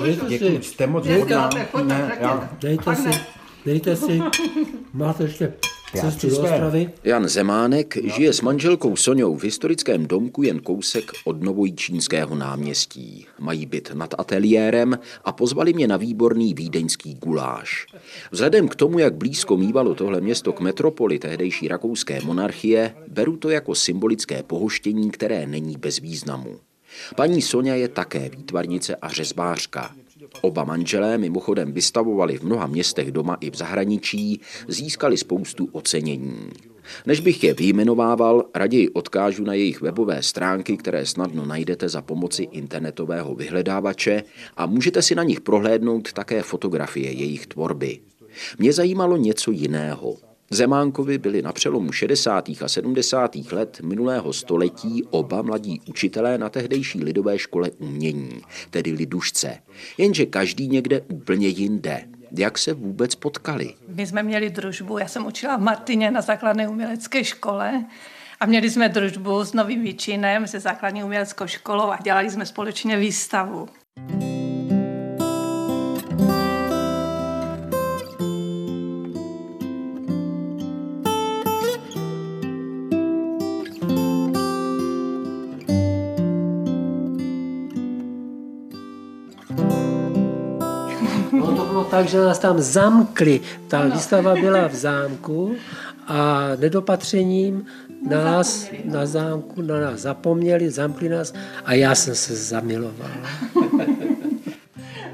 Dejte 0.04 0.38
si. 0.38 0.64
Jste 0.64 0.88
moc 0.88 1.08
Dejte, 1.08 1.50
hodná. 1.72 2.50
Dejte 2.60 2.96
si 2.96 3.10
dejte 3.66 3.96
si. 3.96 4.22
Máte 4.94 5.24
ještě 5.24 5.54
cestu 6.02 6.30
do. 6.30 6.40
Ostravy? 6.40 6.90
Jan 7.04 7.28
Zemánek 7.28 7.98
žije 8.16 8.34
s 8.34 8.42
manželkou 8.42 8.96
Soňou 8.96 9.36
v 9.36 9.44
historickém 9.44 10.08
domku 10.08 10.44
jen 10.44 10.60
kousek 10.60 11.12
od 11.26 11.44
Novojičínského 11.44 12.36
náměstí. 12.36 13.26
Mají 13.40 13.66
byt 13.66 13.92
nad 13.94 14.16
ateliérem 14.18 15.00
a 15.26 15.32
pozvali 15.32 15.74
mě 15.74 15.88
na 15.88 15.98
výborný 15.98 16.54
vídeňský 16.54 17.16
guláš. 17.16 17.86
Vzhledem 18.32 18.68
k 18.68 18.76
tomu, 18.76 19.00
jak 19.00 19.16
blízko 19.16 19.58
mývalo 19.58 19.96
tohle 19.96 20.22
město 20.22 20.54
k 20.54 20.60
metropoli 20.60 21.20
tehdejší 21.20 21.68
rakouské 21.68 22.22
monarchie, 22.22 22.96
beru 23.08 23.38
to 23.38 23.50
jako 23.50 23.76
symbolické 23.76 24.44
pohoštění, 24.44 25.12
které 25.12 25.48
není 25.48 25.78
bez 25.78 26.00
významu. 26.00 26.60
Paní 27.16 27.42
Sonja 27.42 27.76
je 27.76 27.88
také 27.88 28.30
výtvarnice 28.30 28.96
a 28.96 29.10
řezbářka. 29.10 29.96
Oba 30.42 30.64
manželé 30.64 31.18
mimochodem 31.18 31.72
vystavovali 31.72 32.38
v 32.38 32.44
mnoha 32.44 32.68
městech 32.68 33.12
doma 33.12 33.38
i 33.42 33.52
v 33.52 33.56
zahraničí, 33.56 34.42
získali 34.68 35.18
spoustu 35.18 35.70
ocenění. 35.72 36.50
Než 37.06 37.20
bych 37.20 37.44
je 37.44 37.54
vyjmenovával, 37.54 38.46
raději 38.56 38.90
odkážu 38.90 39.44
na 39.44 39.54
jejich 39.54 39.82
webové 39.82 40.24
stránky, 40.24 40.78
které 40.78 41.06
snadno 41.06 41.46
najdete 41.46 41.90
za 41.90 42.02
pomoci 42.02 42.44
internetového 42.44 43.36
vyhledávače 43.36 44.24
a 44.58 44.66
můžete 44.66 45.02
si 45.02 45.16
na 45.16 45.24
nich 45.24 45.42
prohlédnout 45.42 46.14
také 46.14 46.42
fotografie 46.42 47.12
jejich 47.12 47.48
tvorby. 47.48 48.00
Mě 48.60 48.74
zajímalo 48.74 49.18
něco 49.18 49.52
jiného. 49.52 50.18
Zemánkovi 50.50 51.18
byli 51.18 51.42
na 51.42 51.54
přelomu 51.54 51.92
60. 51.92 52.50
a 52.50 52.68
70. 52.68 53.36
let 53.36 53.80
minulého 53.84 54.34
století 54.34 55.04
oba 55.10 55.42
mladí 55.42 55.82
učitelé 55.86 56.38
na 56.38 56.50
tehdejší 56.50 57.04
lidové 57.04 57.40
škole 57.40 57.72
umění, 57.72 58.42
tedy 58.70 58.92
lidušce. 58.92 59.58
Jenže 59.98 60.26
každý 60.26 60.68
někde 60.68 61.02
úplně 61.02 61.48
jinde. 61.48 62.04
Jak 62.38 62.58
se 62.58 62.74
vůbec 62.74 63.16
potkali? 63.16 63.74
My 63.88 64.08
jsme 64.08 64.24
měli 64.24 64.50
družbu, 64.50 64.98
já 64.98 65.08
jsem 65.08 65.26
učila 65.26 65.58
v 65.58 65.62
Martině 65.62 66.12
na 66.12 66.22
základné 66.22 66.68
umělecké 66.68 67.24
škole 67.24 67.86
a 68.40 68.46
měli 68.46 68.70
jsme 68.70 68.90
družbu 68.90 69.44
s 69.44 69.54
Novým 69.54 69.84
Výčinem, 69.84 70.48
se 70.48 70.60
základní 70.60 71.04
uměleckou 71.04 71.48
školou 71.48 71.90
a 71.90 71.98
dělali 72.04 72.30
jsme 72.30 72.46
společně 72.46 72.98
výstavu. 72.98 73.70
No 91.94 92.00
to 92.00 92.04
bylo 92.04 92.10
tak, 92.10 92.10
že 92.10 92.18
nás 92.18 92.40
tam 92.40 92.62
zamkli. 92.62 93.42
Ta 93.68 93.86
výstava 93.86 94.36
byla 94.42 94.68
v 94.68 94.76
zámku 94.76 95.56
a 96.08 96.48
nedopatřením 96.60 97.66
nás 98.10 98.70
na 98.86 99.06
zámku, 99.06 99.62
na 99.62 99.80
nás 99.80 100.00
zapomněli, 100.00 100.70
zamkli 100.70 101.10
nás 101.10 101.34
a 101.66 101.74
já 101.74 101.96
jsem 101.96 102.16
se 102.16 102.36
zamiloval. 102.36 103.12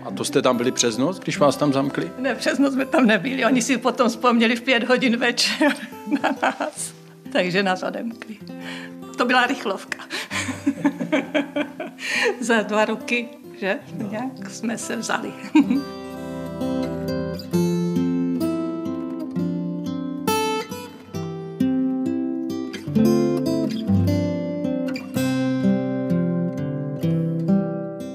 A 0.03 0.11
to 0.11 0.23
jste 0.23 0.41
tam 0.41 0.57
byli 0.57 0.71
přes 0.71 0.97
noc, 0.97 1.19
když 1.19 1.39
vás 1.39 1.57
tam 1.57 1.73
zamkli? 1.73 2.11
Ne, 2.17 2.35
přes 2.35 2.59
noc 2.59 2.73
jsme 2.73 2.85
tam 2.85 3.05
nebyli, 3.05 3.45
oni 3.45 3.61
si 3.61 3.77
potom 3.77 4.09
vzpomněli 4.09 4.55
v 4.55 4.61
pět 4.61 4.83
hodin 4.83 5.17
večer 5.17 5.71
na 6.23 6.35
nás, 6.41 6.93
takže 7.31 7.63
nás 7.63 7.83
odemkli. 7.83 8.37
To 9.17 9.25
byla 9.25 9.47
rychlovka. 9.47 9.97
Za 12.41 12.61
dva 12.61 12.85
roky, 12.85 13.29
že? 13.59 13.79
Nějak 14.11 14.49
jsme 14.49 14.77
se 14.77 14.95
vzali. 14.95 15.33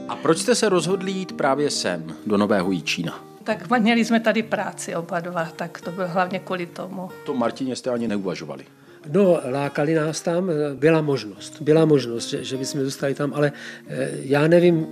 A 0.09 0.17
proč 0.23 0.39
jste 0.39 0.55
se 0.55 0.69
rozhodli 0.69 1.13
jít 1.13 1.33
právě 1.33 1.71
sem, 1.71 2.15
do 2.27 2.37
Nového 2.37 2.71
Jíčína? 2.71 3.25
Tak 3.45 3.79
měli 3.79 4.05
jsme 4.05 4.21
tady 4.21 4.43
práci 4.43 4.95
oba 4.95 5.21
dva, 5.21 5.45
tak 5.57 5.81
to 5.81 5.91
bylo 5.91 6.09
hlavně 6.09 6.39
kvůli 6.39 6.67
tomu. 6.67 7.09
To 7.27 7.35
Martině 7.35 7.77
jste 7.77 7.91
ani 7.91 8.09
neuvažovali. 8.09 8.65
No, 9.13 9.41
lákali 9.51 9.95
nás 9.95 10.21
tam, 10.21 10.51
byla 10.75 11.03
možnost, 11.03 11.61
byla 11.61 11.85
možnost, 11.85 12.29
že, 12.29 12.45
že 12.45 12.57
bychom 12.57 12.81
zůstali 12.81 13.15
tam, 13.15 13.35
ale 13.35 13.53
eh, 13.89 14.11
já 14.23 14.49
nevím, 14.49 14.87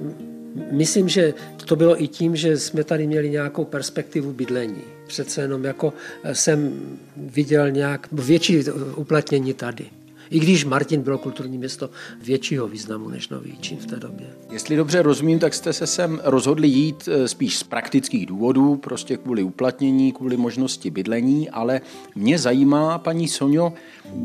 myslím, 0.71 1.09
že 1.09 1.35
to 1.67 1.77
bylo 1.77 2.03
i 2.03 2.09
tím, 2.09 2.37
že 2.37 2.59
jsme 2.59 2.85
tady 2.85 3.07
měli 3.07 3.31
nějakou 3.31 3.65
perspektivu 3.65 4.33
bydlení. 4.33 4.83
Přece 5.07 5.41
jenom 5.41 5.65
jako 5.65 5.93
eh, 6.25 6.35
jsem 6.35 6.81
viděl 7.17 7.71
nějak 7.71 8.09
větší 8.13 8.65
uplatnění 8.97 9.55
tady. 9.55 10.02
I 10.33 10.41
když 10.41 10.65
Martin 10.65 11.03
bylo 11.03 11.19
kulturní 11.19 11.59
město 11.59 11.91
většího 12.23 12.69
významu 12.69 13.09
než 13.09 13.29
Nový 13.29 13.59
Čín 13.61 13.79
v 13.79 13.87
té 13.87 13.97
době. 13.97 14.27
Jestli 14.51 14.77
dobře 14.77 15.03
rozumím, 15.03 15.39
tak 15.39 15.55
jste 15.55 15.73
se 15.73 15.87
sem 15.87 16.21
rozhodli 16.25 16.69
jít 16.69 17.09
eh, 17.13 17.29
spíš 17.29 17.59
z 17.59 17.63
praktických 17.63 18.27
důvodů, 18.27 18.77
prostě 18.77 19.17
kvůli 19.17 19.43
uplatnění, 19.43 20.13
kvůli 20.13 20.37
možnosti 20.37 20.91
bydlení, 20.91 21.51
ale 21.51 21.81
mě 22.15 22.39
zajímá, 22.39 22.99
paní 22.99 23.29
Sonio, 23.29 23.73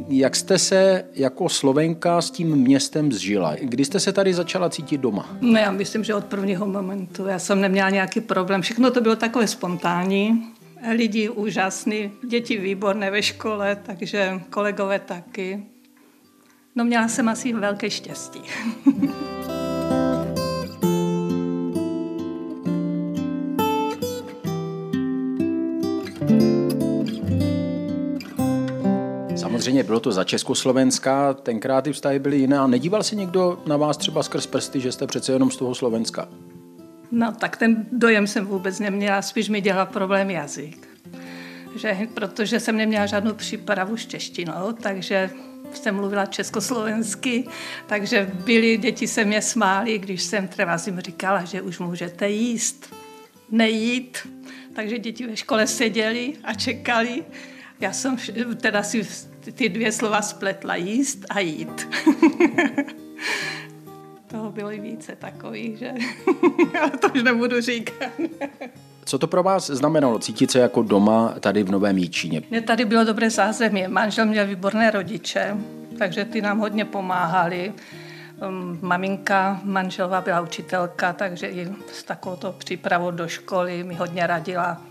jak 0.08 0.36
jste 0.36 0.58
se 0.58 1.06
jako 1.14 1.50
Slovenka 1.50 2.22
s 2.22 2.32
tím 2.32 2.56
městem 2.56 3.12
zžila? 3.12 3.56
Kdy 3.62 3.86
jste 3.86 4.00
se 4.00 4.14
tady 4.14 4.34
začala 4.34 4.70
cítit 4.70 5.02
doma? 5.02 5.38
No 5.42 5.60
já 5.60 5.72
myslím, 5.72 6.04
že 6.04 6.16
od 6.16 6.26
prvního 6.26 6.66
momentu. 6.66 7.26
Já 7.26 7.40
jsem 7.40 7.62
neměla 7.62 7.90
nějaký 7.90 8.22
problém. 8.22 8.62
Všechno 8.62 8.92
to 8.92 9.02
bylo 9.02 9.16
takové 9.16 9.48
spontánní. 9.48 10.44
Lidi 10.96 11.30
úžasní, 11.30 12.12
děti 12.28 12.58
výborné 12.58 13.12
ve 13.12 13.24
škole, 13.24 13.78
takže 13.86 14.42
kolegové 14.50 15.00
taky. 15.00 15.64
No 16.78 16.86
měla 16.86 17.08
jsem 17.08 17.30
asi 17.30 17.54
velké 17.54 17.90
štěstí. 17.90 18.42
Samozřejmě 29.36 29.84
bylo 29.84 30.00
to 30.00 30.12
za 30.12 30.24
Československa, 30.24 31.34
tenkrát 31.34 31.84
ty 31.84 31.94
vztahy 31.94 32.20
byly 32.20 32.38
jiné 32.38 32.58
a 32.60 32.68
nedíval 32.68 33.04
se 33.04 33.16
někdo 33.16 33.64
na 33.66 33.78
vás 33.78 33.98
třeba 33.98 34.24
skrz 34.24 34.48
prsty, 34.48 34.80
že 34.80 34.92
jste 34.92 35.08
přece 35.08 35.32
jenom 35.32 35.52
z 35.52 35.58
toho 35.58 35.76
Slovenska? 35.76 36.30
No 37.12 37.32
tak 37.32 37.58
ten 37.58 37.86
dojem 37.92 38.28
jsem 38.28 38.46
vůbec 38.46 38.80
neměla, 38.80 39.22
spíš 39.22 39.50
mi 39.50 39.62
dělal 39.62 39.86
problém 39.86 40.30
jazyk. 40.30 40.88
Že, 41.76 41.98
protože 42.14 42.60
jsem 42.60 42.78
neměla 42.78 43.06
žádnou 43.06 43.34
přípravu 43.34 43.98
s 43.98 44.06
češtinou, 44.06 44.72
takže 44.82 45.30
jsem 45.74 45.96
mluvila 45.96 46.26
československy, 46.26 47.48
takže 47.86 48.32
byli, 48.46 48.78
děti 48.78 49.08
se 49.08 49.26
mě 49.26 49.42
smáli, 49.42 50.00
když 50.00 50.24
jsem 50.24 50.48
třeba 50.48 50.78
jim 50.86 51.00
říkala, 51.00 51.44
že 51.44 51.62
už 51.62 51.80
můžete 51.80 52.30
jíst, 52.30 52.94
nejít. 53.52 54.28
Takže 54.76 55.00
děti 55.00 55.28
ve 55.28 55.38
škole 55.38 55.68
seděli 55.68 56.34
a 56.44 56.54
čekali. 56.54 57.24
Já 57.80 57.94
jsem 57.94 58.18
teda 58.62 58.84
si 58.84 59.08
ty 59.52 59.70
dvě 59.70 59.92
slova 59.92 60.22
spletla, 60.22 60.76
jíst 60.76 61.26
a 61.30 61.40
jít. 61.40 61.88
Toho 64.28 64.52
bylo 64.52 64.72
i 64.72 64.80
více 64.80 65.16
takových, 65.16 65.78
že 65.78 65.94
ale 66.82 66.92
to 66.92 67.10
už 67.10 67.24
nebudu 67.24 67.62
říkat. 67.62 68.12
Co 69.08 69.20
to 69.20 69.28
pro 69.28 69.44
vás 69.44 69.70
znamenalo 69.70 70.20
cítit 70.20 70.52
se 70.52 70.60
jako 70.60 70.82
doma 70.82 71.34
tady 71.40 71.64
v 71.64 71.72
Novém 71.72 71.98
Jíčíně? 71.98 72.42
Mně 72.50 72.62
tady 72.62 72.86
bylo 72.86 73.04
dobré 73.04 73.30
zázemí. 73.30 73.88
Manžel 73.88 74.26
měl 74.26 74.48
výborné 74.48 74.92
rodiče, 74.92 75.58
takže 75.98 76.26
ty 76.26 76.42
nám 76.42 76.60
hodně 76.60 76.86
pomáhali. 76.86 77.74
Um, 78.48 78.80
Maminka 78.82 79.62
manželova 79.64 80.22
byla 80.22 80.42
učitelka, 80.42 81.14
takže 81.14 81.48
i 81.48 81.68
s 81.94 82.04
takovouto 82.04 82.52
přípravou 82.52 83.12
do 83.12 83.28
školy 83.28 83.84
mi 83.84 83.96
hodně 83.96 84.28
radila. 84.28 84.82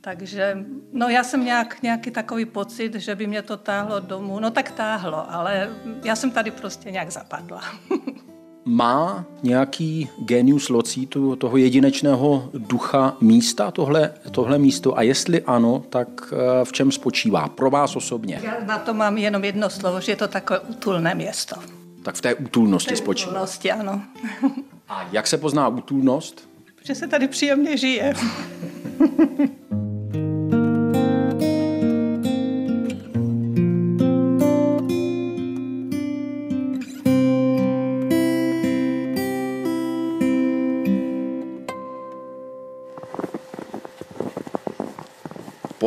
Takže 0.00 0.58
no 0.92 1.08
já 1.08 1.24
jsem 1.24 1.44
nějak, 1.44 1.82
nějaký 1.82 2.10
takový 2.10 2.44
pocit, 2.44 2.94
že 2.94 3.14
by 3.14 3.26
mě 3.26 3.42
to 3.42 3.56
táhlo 3.56 4.00
domů. 4.00 4.40
No 4.40 4.50
tak 4.50 4.70
táhlo, 4.70 5.32
ale 5.34 5.70
já 6.04 6.16
jsem 6.16 6.30
tady 6.30 6.50
prostě 6.50 6.90
nějak 6.90 7.10
zapadla. 7.10 7.60
Má 8.68 9.24
nějaký 9.42 10.08
genius 10.18 10.68
loci 10.68 11.06
tu- 11.06 11.36
toho 11.36 11.56
jedinečného 11.56 12.50
ducha 12.54 13.16
místa, 13.20 13.70
tohle, 13.70 14.12
tohle 14.30 14.58
místo? 14.58 14.98
A 14.98 15.02
jestli 15.02 15.42
ano, 15.42 15.84
tak 15.90 16.08
eh, 16.32 16.64
v 16.64 16.72
čem 16.72 16.92
spočívá 16.92 17.48
pro 17.48 17.70
vás 17.70 17.96
osobně? 17.96 18.40
Já 18.42 18.54
na 18.66 18.78
to 18.78 18.94
mám 18.94 19.18
jenom 19.18 19.44
jedno 19.44 19.70
slovo, 19.70 20.00
že 20.00 20.12
je 20.12 20.16
to 20.16 20.28
takové 20.28 20.60
útulné 20.60 21.14
město. 21.14 21.56
Tak 22.02 22.14
v 22.14 22.20
té 22.20 22.34
útulnosti 22.34 22.96
spočívá. 22.96 23.30
Útulnosti, 23.30 23.72
ano. 23.72 24.02
A 24.88 25.08
jak 25.12 25.26
se 25.26 25.38
pozná 25.38 25.68
útulnost? 25.68 26.48
Že 26.84 26.94
se 26.94 27.06
tady 27.08 27.28
příjemně 27.28 27.76
žije. 27.76 28.14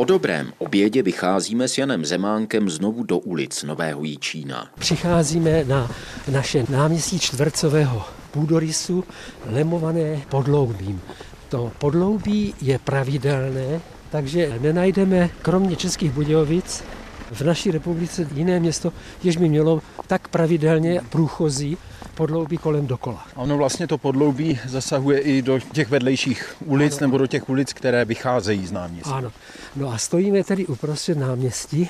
Po 0.00 0.04
dobrém 0.04 0.52
obědě 0.58 1.02
vycházíme 1.02 1.68
s 1.68 1.78
Janem 1.78 2.04
Zemánkem 2.04 2.70
znovu 2.70 3.02
do 3.02 3.18
ulic 3.18 3.62
Nového 3.62 4.04
Jíčína. 4.04 4.70
Přicházíme 4.78 5.64
na 5.64 5.90
naše 6.32 6.64
náměstí 6.68 7.18
čtvercového 7.18 8.04
půdorysu 8.30 9.04
lemované 9.46 10.22
podloubím. 10.28 11.00
To 11.48 11.72
podloubí 11.78 12.54
je 12.60 12.78
pravidelné, 12.78 13.80
takže 14.10 14.58
nenajdeme 14.60 15.30
kromě 15.42 15.76
Českých 15.76 16.10
Budějovic 16.12 16.84
v 17.30 17.40
naší 17.40 17.70
republice 17.70 18.28
jiné 18.34 18.60
město, 18.60 18.92
jež 19.22 19.36
by 19.36 19.48
mělo 19.48 19.82
tak 20.06 20.28
pravidelně 20.28 21.00
průchozí 21.10 21.76
podloubí 22.20 22.58
kolem 22.58 22.86
dokola. 22.86 23.26
Ono 23.34 23.56
vlastně 23.56 23.86
to 23.86 23.98
podloubí 23.98 24.58
zasahuje 24.66 25.20
i 25.20 25.42
do 25.42 25.58
těch 25.58 25.88
vedlejších 25.88 26.54
ulic 26.64 26.92
ano. 26.92 27.00
nebo 27.00 27.18
do 27.18 27.26
těch 27.26 27.48
ulic, 27.48 27.72
které 27.72 28.04
vycházejí 28.04 28.66
z 28.66 28.72
náměstí. 28.72 29.10
Ano. 29.10 29.32
No 29.76 29.92
a 29.92 29.98
stojíme 29.98 30.44
tedy 30.44 30.66
uprostřed 30.66 31.18
náměstí, 31.18 31.88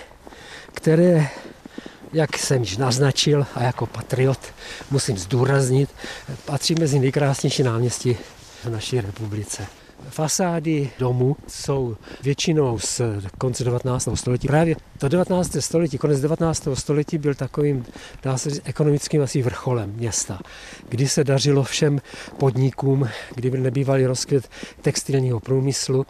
které 0.75 1.29
jak 2.13 2.39
jsem 2.39 2.61
již 2.61 2.77
naznačil 2.77 3.47
a 3.55 3.63
jako 3.63 3.87
patriot 3.87 4.39
musím 4.91 5.19
zdůraznit, 5.19 5.91
patří 6.45 6.75
mezi 6.75 6.99
nejkrásnější 6.99 7.63
náměstí 7.63 8.17
v 8.65 8.71
naší 8.71 9.01
republice. 9.01 9.67
Fasády 10.09 10.90
domů 10.99 11.37
jsou 11.49 11.97
většinou 12.23 12.78
z 12.78 13.00
konce 13.38 13.64
19. 13.64 14.09
století. 14.14 14.49
Právě 14.49 14.76
to 14.99 15.09
19. 15.09 15.57
století, 15.61 15.99
konec 15.99 16.21
19. 16.21 16.69
století 16.75 17.19
byl 17.19 17.35
takovým, 17.35 17.85
dá 18.23 18.38
se 18.38 18.50
říct, 18.50 18.62
ekonomickým 18.64 19.23
asi 19.23 19.42
vrcholem 19.42 19.92
města, 19.97 20.38
kdy 20.88 21.09
se 21.09 21.25
dařilo 21.25 21.62
všem 21.62 22.00
podnikům, 22.38 23.09
kdy 23.35 23.50
byl 23.50 23.61
nebývalý 23.61 24.07
rozkvět 24.07 24.49
textilního 24.83 25.40
průmyslu 25.40 26.07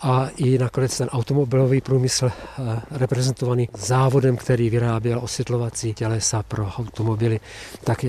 a 0.00 0.28
i 0.36 0.58
nakonec 0.58 0.98
ten 0.98 1.08
automobilový 1.08 1.80
průmysl 1.80 2.30
eh, 2.30 2.80
reprezentovaný 2.90 3.68
závodem, 3.76 4.36
který 4.36 4.70
vyráběl 4.70 5.20
osvětlovací 5.22 5.94
tělesa 5.94 6.42
pro 6.42 6.66
automobily, 6.66 7.40
tak 7.84 8.04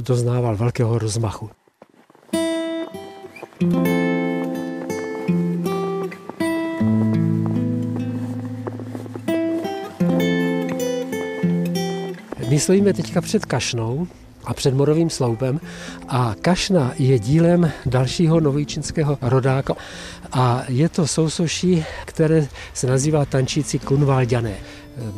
doznával 0.00 0.56
velkého 0.56 0.98
rozmachu. 0.98 1.50
thank 3.60 3.86
you 3.86 3.99
My 12.50 12.58
stojíme 12.60 12.92
teďka 12.92 13.20
před 13.20 13.44
Kašnou 13.46 14.06
a 14.44 14.54
před 14.54 14.74
Morovým 14.74 15.10
sloupem 15.10 15.60
a 16.08 16.34
Kašna 16.40 16.92
je 16.98 17.18
dílem 17.18 17.72
dalšího 17.86 18.40
novičinského 18.40 19.18
rodáka 19.22 19.74
a 20.32 20.64
je 20.68 20.88
to 20.88 21.06
sousoší, 21.06 21.84
které 22.04 22.48
se 22.74 22.86
nazývá 22.86 23.24
tančící 23.24 23.78
kunvalďané. 23.78 24.54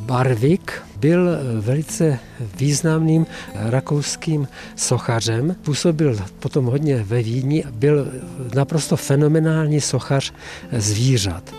Barvik 0.01 0.83
byl 0.97 1.29
velice 1.61 2.19
významným 2.57 3.27
rakouským 3.55 4.49
sochařem, 4.77 5.57
působil 5.63 6.19
potom 6.39 6.65
hodně 6.65 7.03
ve 7.03 7.23
Vídni, 7.23 7.65
byl 7.71 8.13
naprosto 8.55 8.97
fenomenální 8.97 9.81
sochař 9.81 10.33
zvířat. 10.73 11.55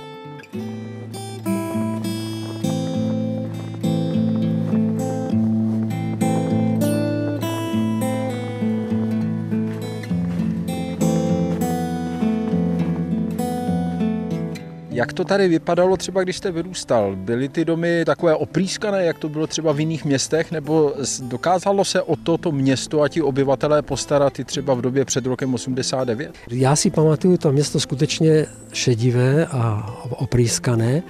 Jak 14.93 15.13
to 15.13 15.23
tady 15.23 15.47
vypadalo 15.47 15.97
třeba, 15.97 16.23
když 16.23 16.37
jste 16.37 16.51
vyrůstal? 16.51 17.15
Byly 17.15 17.49
ty 17.49 17.65
domy 17.65 18.05
takové 18.05 18.35
oprýskané, 18.35 19.05
jak 19.05 19.19
to 19.19 19.29
bylo 19.29 19.47
třeba 19.47 19.71
v 19.71 19.79
jiných 19.79 20.05
městech, 20.05 20.51
nebo 20.51 20.93
dokázalo 21.21 21.85
se 21.85 22.01
o 22.01 22.15
toto 22.15 22.51
město 22.51 23.01
a 23.01 23.07
ti 23.07 23.21
obyvatelé 23.21 23.81
postarat 23.81 24.39
i 24.39 24.43
třeba 24.43 24.73
v 24.73 24.81
době 24.81 25.05
před 25.05 25.25
rokem 25.25 25.53
89? 25.53 26.31
Já 26.51 26.75
si 26.75 26.89
pamatuju 26.89 27.37
to 27.37 27.51
město 27.51 27.79
skutečně 27.79 28.45
šedivé 28.73 29.45
a 29.45 29.93
oprýskané, 30.09 31.03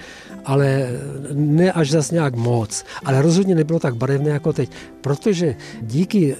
ale 0.46 0.89
ne 1.34 1.72
až 1.72 1.91
zase 1.91 2.15
nějak 2.15 2.36
moc. 2.36 2.86
Ale 3.06 3.22
rozhodně 3.22 3.56
nebylo 3.56 3.80
tak 3.80 3.96
barevné 3.96 4.30
jako 4.30 4.54
teď, 4.54 4.69
protože 5.02 5.56
díky 5.82 6.36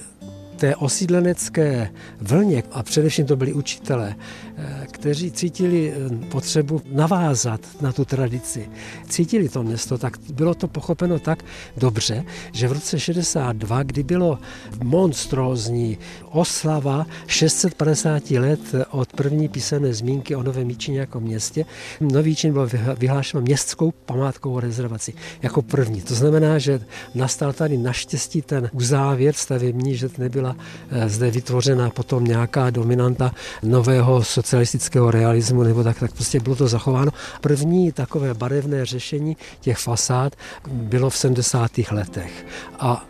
té 0.56 0.76
osídlenecké 0.76 1.90
vlně, 2.20 2.62
a 2.72 2.82
především 2.82 3.26
to 3.26 3.36
byli 3.36 3.52
učitelé, 3.52 4.16
eh, 4.56 4.86
kteří 4.90 5.30
cítili 5.30 5.92
eh, 5.92 6.26
potřebu 6.26 6.82
navázat 6.92 7.60
na 7.80 7.92
tu 7.92 8.04
tradici, 8.04 8.68
cítili 9.08 9.48
to 9.48 9.62
město, 9.62 9.98
tak 9.98 10.18
bylo 10.32 10.54
to 10.54 10.68
pochopeno 10.68 11.18
tak 11.18 11.44
dobře, 11.76 12.24
že 12.52 12.68
v 12.68 12.72
roce 12.72 13.00
62, 13.00 13.82
kdy 13.82 14.02
bylo 14.02 14.38
monstrózní 14.82 15.98
oslava 16.34 17.06
650 17.26 18.30
let 18.30 18.60
od 18.90 19.12
první 19.12 19.48
písemné 19.48 19.94
zmínky 19.94 20.36
o 20.36 20.42
Novém 20.42 20.66
Míčině 20.66 21.00
jako 21.00 21.20
městě, 21.20 21.64
Nový 22.00 22.30
Míčin 22.30 22.52
byl 22.52 22.68
vyhlášen 22.98 23.40
městskou 23.40 23.90
památkovou 24.06 24.60
rezervaci 24.60 25.14
jako 25.42 25.62
první. 25.62 26.00
To 26.00 26.14
znamená, 26.14 26.58
že 26.58 26.80
nastal 27.14 27.52
tady 27.52 27.78
naštěstí 27.78 28.42
ten 28.42 28.70
uzávěr 28.72 29.34
stavební, 29.34 29.96
že 29.96 30.08
nebyla 30.18 30.56
Eh, 30.90 31.08
zde 31.08 31.30
vytvořena 31.30 31.90
potom 31.90 32.24
nějaká 32.24 32.70
dominanta 32.70 33.34
nového 33.62 34.24
socialistického 34.24 35.10
realismu, 35.10 35.62
nebo 35.62 35.84
tak, 35.84 35.98
tak 35.98 36.12
prostě 36.12 36.40
bylo 36.40 36.56
to 36.56 36.68
zachováno. 36.68 37.12
První 37.40 37.92
takové 37.92 38.34
barevné 38.34 38.86
řešení 38.86 39.36
těch 39.60 39.78
fasád 39.78 40.36
bylo 40.68 41.10
v 41.10 41.16
70. 41.16 41.70
letech. 41.90 42.46
A 42.78 43.04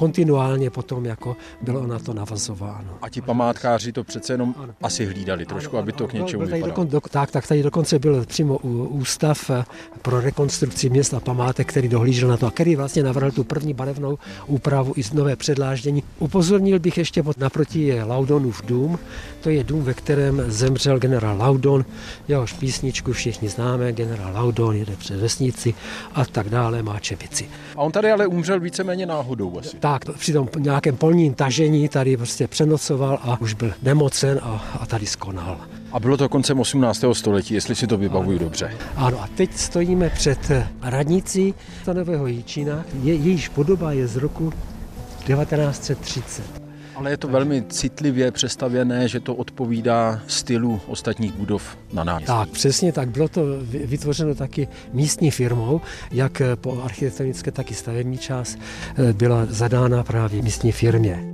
kontinuálně 0.00 0.70
potom 0.70 1.06
jako 1.06 1.36
bylo 1.60 1.86
na 1.86 1.98
to 1.98 2.14
navazováno. 2.14 2.98
A 3.02 3.08
ti 3.08 3.20
památkáři 3.20 3.92
to 3.92 4.04
přece 4.04 4.32
jenom 4.32 4.54
ano. 4.58 4.74
asi 4.82 5.06
hlídali 5.06 5.46
trošku, 5.46 5.76
ano, 5.76 5.82
aby 5.82 5.92
to 5.92 6.08
k 6.08 6.12
něčemu 6.12 6.46
vypadalo. 6.46 6.84
do, 6.84 7.00
tak, 7.00 7.30
tak 7.30 7.46
tady 7.46 7.62
dokonce 7.62 7.98
byl 7.98 8.24
přímo 8.26 8.58
ústav 8.88 9.50
eh, 9.50 9.64
pro 10.02 10.20
rekonstrukci 10.20 10.90
měst 10.90 11.14
a 11.14 11.20
památek, 11.20 11.68
který 11.68 11.88
dohlížel 11.88 12.28
na 12.28 12.36
to 12.36 12.46
a 12.46 12.50
který 12.50 12.76
vlastně 12.76 13.02
navrhl 13.02 13.30
tu 13.30 13.44
první 13.44 13.74
barevnou 13.74 14.18
úpravu 14.46 14.92
i 14.96 15.02
nové 15.14 15.36
předláždění. 15.36 16.02
Upozornil 16.18 16.78
bych 16.78 16.98
ještě 16.98 17.22
pod 17.22 17.38
naproti 17.38 17.80
je 17.82 18.04
Laudonův 18.04 18.62
dům. 18.66 18.98
To 19.40 19.50
je 19.50 19.64
dům, 19.64 19.82
ve 19.82 19.94
kterém 19.94 20.42
zemřel 20.46 20.98
generál 20.98 21.38
Laudon. 21.38 21.84
Jehož 22.28 22.52
písničku 22.52 23.12
všichni 23.12 23.48
známe. 23.48 23.92
Generál 23.92 24.32
Laudon 24.34 24.76
jede 24.76 24.96
přes 24.96 25.20
vesnici 25.20 25.74
a 26.14 26.24
tak 26.24 26.48
dále, 26.48 26.82
má 26.82 26.98
čepici. 26.98 27.48
A 27.76 27.82
on 27.82 27.92
tady 27.92 28.10
ale 28.10 28.26
umřel 28.26 28.60
víceméně 28.60 29.06
náhodou 29.06 29.58
asi. 29.58 29.76
Tak, 29.76 29.89
tak 29.98 30.16
při 30.18 30.32
tom 30.32 30.48
nějakém 30.58 30.96
polním 30.96 31.34
tažení 31.34 31.88
tady 31.88 32.16
prostě 32.16 32.48
přenocoval 32.48 33.18
a 33.22 33.40
už 33.40 33.54
byl 33.54 33.72
nemocen 33.82 34.40
a, 34.42 34.64
a 34.80 34.86
tady 34.86 35.06
skonal. 35.06 35.60
A 35.92 36.00
bylo 36.00 36.16
to 36.16 36.28
koncem 36.28 36.60
18. 36.60 37.04
století, 37.12 37.54
jestli 37.54 37.74
si 37.74 37.86
to 37.86 37.96
vybavuju 37.96 38.38
ano. 38.38 38.44
dobře. 38.44 38.74
Ano, 38.96 39.20
a 39.22 39.28
teď 39.34 39.56
stojíme 39.56 40.10
před 40.10 40.38
radnicí 40.82 41.54
Stanového 41.82 42.26
Jíčína, 42.26 42.84
je, 43.02 43.14
jejíž 43.14 43.48
podoba 43.48 43.92
je 43.92 44.06
z 44.06 44.16
roku 44.16 44.52
1930. 45.26 46.59
Ale 47.00 47.10
je 47.10 47.16
to 47.16 47.28
velmi 47.28 47.62
citlivě 47.68 48.30
přestavěné, 48.30 49.08
že 49.08 49.20
to 49.20 49.34
odpovídá 49.34 50.20
stylu 50.26 50.80
ostatních 50.86 51.32
budov 51.32 51.78
na 51.92 52.04
náměstí. 52.04 52.26
Tak, 52.26 52.48
přesně 52.48 52.92
tak. 52.92 53.08
Bylo 53.08 53.28
to 53.28 53.42
vytvořeno 53.62 54.34
taky 54.34 54.68
místní 54.92 55.30
firmou, 55.30 55.80
jak 56.10 56.42
po 56.54 56.82
architektonické, 56.82 57.50
tak 57.50 57.70
i 57.70 57.74
stavební 57.74 58.18
část 58.18 58.58
eh, 58.58 59.12
byla 59.12 59.46
zadána 59.48 60.02
právě 60.02 60.42
místní 60.42 60.72
firmě. 60.72 61.24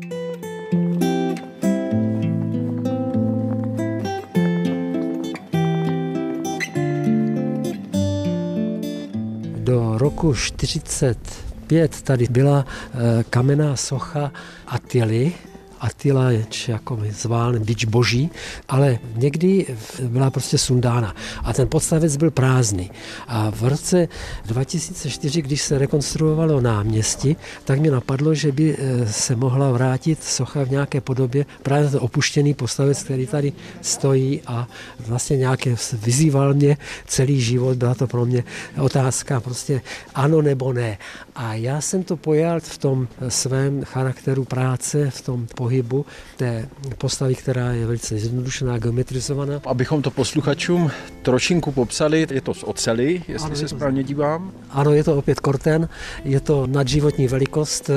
Do 9.56 9.98
roku 9.98 10.34
45 10.34 12.02
tady 12.02 12.26
byla 12.30 12.66
eh, 12.66 13.24
kamenná 13.30 13.76
socha 13.76 14.32
Atily, 14.66 15.32
Attila 15.80 16.30
je 16.30 16.46
jako 16.68 16.98
zván 17.10 17.58
bič 17.58 17.84
boží, 17.84 18.30
ale 18.68 18.98
někdy 19.14 19.66
byla 20.02 20.30
prostě 20.30 20.58
sundána 20.58 21.14
a 21.44 21.52
ten 21.52 21.68
podstavec 21.68 22.16
byl 22.16 22.30
prázdný. 22.30 22.90
A 23.28 23.50
v 23.50 23.62
roce 23.62 24.08
2004, 24.46 25.42
když 25.42 25.62
se 25.62 25.78
rekonstruovalo 25.78 26.60
náměstí, 26.60 27.36
tak 27.64 27.80
mě 27.80 27.90
napadlo, 27.90 28.34
že 28.34 28.52
by 28.52 28.76
eh, 28.78 29.06
se 29.12 29.36
mohla 29.36 29.72
vrátit 29.72 30.24
socha 30.24 30.64
v 30.64 30.70
nějaké 30.70 31.00
podobě 31.00 31.46
právě 31.62 31.90
ten 31.90 32.00
opuštěný 32.02 32.54
postavec, 32.54 33.02
který 33.02 33.26
tady 33.26 33.52
stojí 33.80 34.42
a 34.46 34.68
vlastně 34.98 35.36
nějaké 35.36 35.76
vyzýval 35.92 36.54
mě 36.54 36.76
celý 37.06 37.40
život, 37.40 37.76
byla 37.76 37.94
to 37.94 38.06
pro 38.06 38.26
mě 38.26 38.44
otázka 38.80 39.40
prostě 39.40 39.80
ano 40.14 40.42
nebo 40.42 40.72
ne. 40.72 40.98
A 41.34 41.54
já 41.54 41.80
jsem 41.80 42.02
to 42.02 42.16
pojal 42.16 42.60
v 42.60 42.78
tom 42.78 43.08
svém 43.28 43.84
charakteru 43.84 44.44
práce, 44.44 45.10
v 45.10 45.20
tom 45.20 45.46
pohybu 45.66 46.06
té 46.36 46.68
postavy, 46.98 47.34
která 47.34 47.72
je 47.72 47.86
velice 47.86 48.18
zjednodušená, 48.18 48.78
geometrizovaná. 48.78 49.60
Abychom 49.66 50.02
to 50.02 50.10
posluchačům 50.10 50.90
trošinku 51.22 51.72
popsali, 51.72 52.26
je 52.30 52.40
to 52.40 52.54
z 52.54 52.62
ocely, 52.62 53.22
jestli 53.28 53.46
ano, 53.46 53.56
se 53.56 53.68
správně 53.68 54.02
dívám. 54.02 54.52
Ano, 54.70 54.92
je 54.92 55.04
to 55.04 55.16
opět 55.16 55.40
korten, 55.40 55.88
je 56.24 56.40
to 56.40 56.66
nadživotní 56.66 57.28
velikost, 57.28 57.90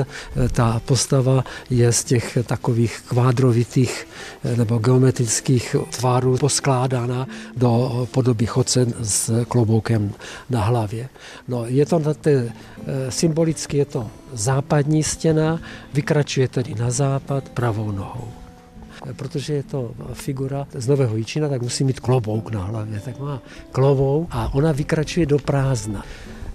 ta 0.52 0.82
postava 0.84 1.44
je 1.70 1.92
z 1.92 2.04
těch 2.04 2.38
takových 2.46 3.02
kvádrovitých 3.08 4.06
nebo 4.56 4.78
geometrických 4.78 5.76
tvárů 5.96 6.38
poskládána 6.38 7.26
do 7.56 8.08
podoby 8.10 8.46
chodce 8.46 8.86
s 9.02 9.44
kloboukem 9.44 10.12
na 10.50 10.64
hlavě. 10.64 11.08
No, 11.48 11.66
je 11.66 11.86
to 11.86 11.98
na 11.98 12.14
té, 12.14 12.30
eh, 12.34 13.10
symbolicky 13.10 13.76
je 13.76 13.84
to 13.84 14.10
západní 14.32 15.02
stěna, 15.02 15.60
vykračuje 15.94 16.48
tedy 16.48 16.74
na 16.74 16.90
západ 16.90 17.48
pravou 17.48 17.90
nohou 17.90 18.28
protože 19.16 19.54
je 19.54 19.62
to 19.62 19.90
figura 20.12 20.66
z 20.74 20.88
Nového 20.88 21.16
Jičina, 21.16 21.48
tak 21.48 21.62
musí 21.62 21.84
mít 21.84 22.00
klobouk 22.00 22.50
na 22.50 22.64
hlavě. 22.64 23.00
Tak 23.00 23.18
má 23.18 23.42
klobouk 23.72 24.28
a 24.30 24.54
ona 24.54 24.72
vykračuje 24.72 25.26
do 25.26 25.38
prázdna. 25.38 26.04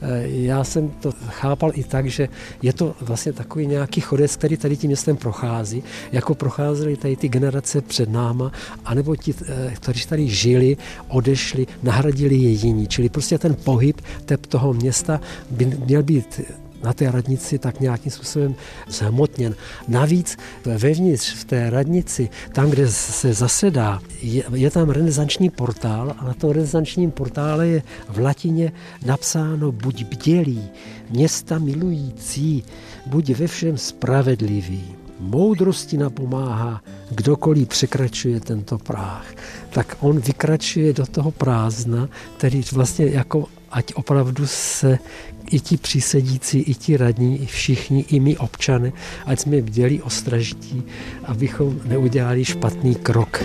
Eh, 0.01 0.27
já 0.27 0.63
jsem 0.63 0.89
to 0.89 1.11
chápal 1.27 1.71
i 1.73 1.83
tak, 1.83 2.05
že 2.05 2.29
je 2.61 2.73
to 2.73 2.95
vlastně 3.01 3.33
takový 3.33 3.67
nějaký 3.67 4.01
chodec, 4.01 4.35
který 4.35 4.57
tady 4.57 4.77
tím 4.77 4.87
městem 4.87 5.17
prochází, 5.17 5.83
jako 6.11 6.35
procházely 6.35 6.97
tady 6.97 7.15
ty 7.15 7.29
generace 7.29 7.81
před 7.81 8.09
náma, 8.09 8.51
anebo 8.85 9.15
ti, 9.15 9.33
eh, 9.45 9.73
kteří 9.75 10.07
tady 10.07 10.27
žili, 10.27 10.77
odešli, 11.07 11.67
nahradili 11.83 12.35
je 12.35 12.49
jiní. 12.49 12.87
Čili 12.87 13.09
prostě 13.09 13.37
ten 13.37 13.55
pohyb 13.55 14.01
toho 14.49 14.73
města 14.73 15.21
by 15.49 15.65
měl 15.65 16.03
být 16.03 16.41
na 16.83 16.93
té 16.93 17.11
radnici 17.11 17.59
tak 17.59 17.79
nějakým 17.79 18.11
způsobem 18.11 18.55
zhmotněn. 18.87 19.55
Navíc 19.87 20.37
vevnitř 20.65 21.33
v 21.33 21.43
té 21.43 21.69
radnici, 21.69 22.29
tam, 22.53 22.69
kde 22.69 22.91
se 22.91 23.33
zasedá, 23.33 23.99
je, 24.21 24.43
je 24.53 24.71
tam 24.71 24.89
renesanční 24.89 25.49
portál 25.49 26.15
a 26.17 26.25
na 26.25 26.33
tom 26.33 26.51
renesančním 26.51 27.11
portále 27.11 27.67
je 27.67 27.83
v 28.09 28.19
latině 28.19 28.71
napsáno 29.05 29.71
buď 29.71 30.03
bdělý, 30.03 30.69
města 31.09 31.59
milující, 31.59 32.63
buď 33.05 33.29
ve 33.29 33.47
všem 33.47 33.77
spravedlivý. 33.77 34.83
Moudrosti 35.19 35.97
napomáhá, 35.97 36.81
kdokoliv 37.09 37.67
překračuje 37.67 38.39
tento 38.39 38.77
práh, 38.77 39.33
tak 39.69 39.97
on 39.99 40.19
vykračuje 40.19 40.93
do 40.93 41.05
toho 41.05 41.31
prázdna, 41.31 42.09
který 42.37 42.61
vlastně 42.73 43.05
jako 43.05 43.47
ať 43.75 43.93
opravdu 43.93 44.47
se 44.47 44.99
i 45.51 45.59
ti 45.59 45.77
přísedící, 45.77 46.59
i 46.59 46.73
ti 46.75 46.97
radní, 46.97 47.41
i 47.41 47.45
všichni, 47.45 48.05
i 48.09 48.19
my 48.19 48.37
občany, 48.37 48.93
ať 49.25 49.39
jsme 49.39 49.61
bděli 49.61 50.01
ostražití, 50.01 50.83
abychom 51.25 51.81
neudělali 51.85 52.45
špatný 52.45 52.95
krok. 52.95 53.43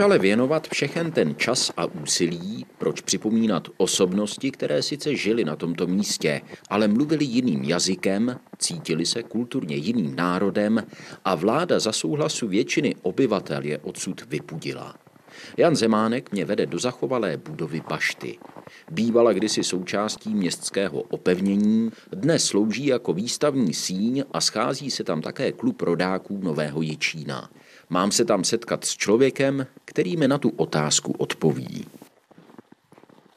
Ale 0.00 0.18
věnovat 0.18 0.68
všechen 0.68 1.12
ten 1.12 1.34
čas 1.36 1.72
a 1.76 1.86
úsilí, 1.86 2.66
proč 2.78 3.00
připomínat 3.00 3.68
osobnosti, 3.76 4.50
které 4.50 4.82
sice 4.82 5.16
žili 5.16 5.44
na 5.44 5.56
tomto 5.56 5.86
místě, 5.86 6.40
ale 6.70 6.88
mluvili 6.88 7.24
jiným 7.24 7.64
jazykem, 7.64 8.38
cítili 8.58 9.06
se 9.06 9.22
kulturně 9.22 9.76
jiným 9.76 10.16
národem 10.16 10.82
a 11.24 11.34
vláda 11.34 11.78
za 11.78 11.92
souhlasu 11.92 12.48
většiny 12.48 12.94
obyvatel 13.02 13.64
je 13.64 13.78
odsud 13.78 14.24
vypudila. 14.28 14.94
Jan 15.56 15.76
Zemánek 15.76 16.32
mě 16.32 16.44
vede 16.44 16.66
do 16.66 16.78
zachovalé 16.78 17.36
budovy 17.36 17.82
Bašty. 17.88 18.38
Bývala 18.90 19.32
kdysi 19.32 19.64
součástí 19.64 20.34
městského 20.34 21.00
opevnění, 21.00 21.90
dnes 22.12 22.44
slouží 22.44 22.86
jako 22.86 23.12
výstavní 23.12 23.74
síň 23.74 24.24
a 24.32 24.40
schází 24.40 24.90
se 24.90 25.04
tam 25.04 25.22
také 25.22 25.52
klub 25.52 25.82
rodáků 25.82 26.38
Nového 26.42 26.82
Jičína. 26.82 27.50
Mám 27.90 28.12
se 28.12 28.24
tam 28.24 28.44
setkat 28.44 28.84
s 28.84 28.96
člověkem, 28.96 29.66
který 29.84 30.16
mi 30.16 30.28
na 30.28 30.38
tu 30.38 30.52
otázku 30.56 31.14
odpoví. 31.18 31.84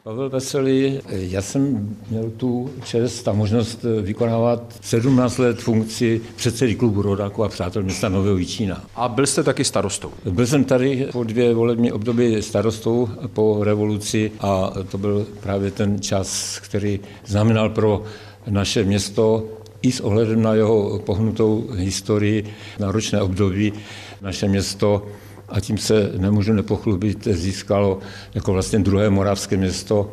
Pavel 0.03 0.29
Veselý, 0.29 0.99
já 1.09 1.41
jsem 1.41 1.95
měl 2.09 2.31
tu 2.37 2.69
čest 2.83 3.27
a 3.27 3.33
možnost 3.33 3.85
vykonávat 4.01 4.79
17 4.81 5.37
let 5.37 5.61
funkci 5.61 6.21
předsedy 6.35 6.75
klubu 6.75 7.01
Rodáku 7.01 7.43
a 7.43 7.49
přátel 7.49 7.83
města 7.83 8.09
Nového 8.09 8.37
Jičína. 8.37 8.83
A 8.95 9.07
byl 9.07 9.27
jste 9.27 9.43
taky 9.43 9.63
starostou? 9.63 10.11
Byl 10.31 10.47
jsem 10.47 10.63
tady 10.63 11.07
po 11.11 11.23
dvě 11.23 11.53
volební 11.53 11.91
období 11.91 12.41
starostou 12.41 13.09
po 13.27 13.63
revoluci 13.63 14.31
a 14.39 14.71
to 14.91 14.97
byl 14.97 15.27
právě 15.39 15.71
ten 15.71 16.01
čas, 16.01 16.59
který 16.59 16.99
znamenal 17.25 17.69
pro 17.69 18.03
naše 18.49 18.83
město 18.83 19.45
i 19.81 19.91
s 19.91 19.99
ohledem 19.99 20.41
na 20.41 20.53
jeho 20.53 20.99
pohnutou 20.99 21.67
historii, 21.71 22.53
náročné 22.79 23.21
období, 23.21 23.73
naše 24.21 24.47
město 24.47 25.05
a 25.49 25.59
tím 25.59 25.77
se 25.77 26.11
nemůžu 26.17 26.53
nepochlubit, 26.53 27.27
získalo 27.27 27.99
jako 28.33 28.53
vlastně 28.53 28.79
druhé 28.79 29.09
moravské 29.09 29.57
město 29.57 30.11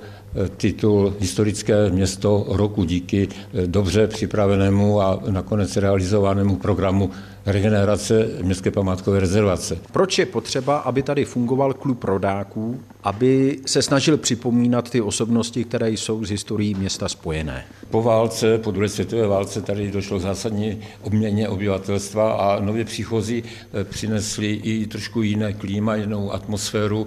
titul 0.57 1.15
historické 1.21 1.91
město 1.91 2.47
roku 2.49 2.85
díky 2.85 3.29
eh, 3.55 3.67
dobře 3.67 4.07
připravenému 4.07 5.01
a 5.01 5.23
nakonec 5.31 5.77
realizovanému 5.77 6.57
programu 6.57 7.11
regenerace 7.47 8.29
městské 8.43 8.71
památkové 8.71 9.21
rezervace. 9.21 9.79
Proč 9.93 10.19
je 10.19 10.27
potřeba, 10.27 10.77
aby 10.77 11.03
tady 11.03 11.25
fungoval 11.25 11.73
klub 11.73 12.05
rodáků, 12.05 12.81
aby 13.03 13.59
se 13.67 13.83
snažil 13.83 14.17
připomínat 14.17 14.91
ty 14.91 15.01
osobnosti, 15.01 15.65
které 15.65 15.91
jsou 15.91 16.25
s 16.25 16.31
historií 16.31 16.75
města 16.75 17.09
spojené? 17.09 17.65
Po 17.91 18.03
válce, 18.03 18.59
po 18.59 18.71
druhé 18.71 18.89
světové 18.89 19.27
válce, 19.27 19.63
tady 19.63 19.91
došlo 19.91 20.19
k 20.19 20.23
zásadní 20.23 20.79
obměně 21.03 21.49
obyvatelstva 21.49 22.33
a 22.33 22.61
nově 22.61 22.85
příchozí 22.85 23.43
eh, 23.45 23.85
přinesli 23.85 24.53
i 24.53 24.87
trošku 24.87 25.23
jiné 25.23 25.53
klíma, 25.53 25.95
jinou 25.95 26.33
atmosféru 26.33 27.07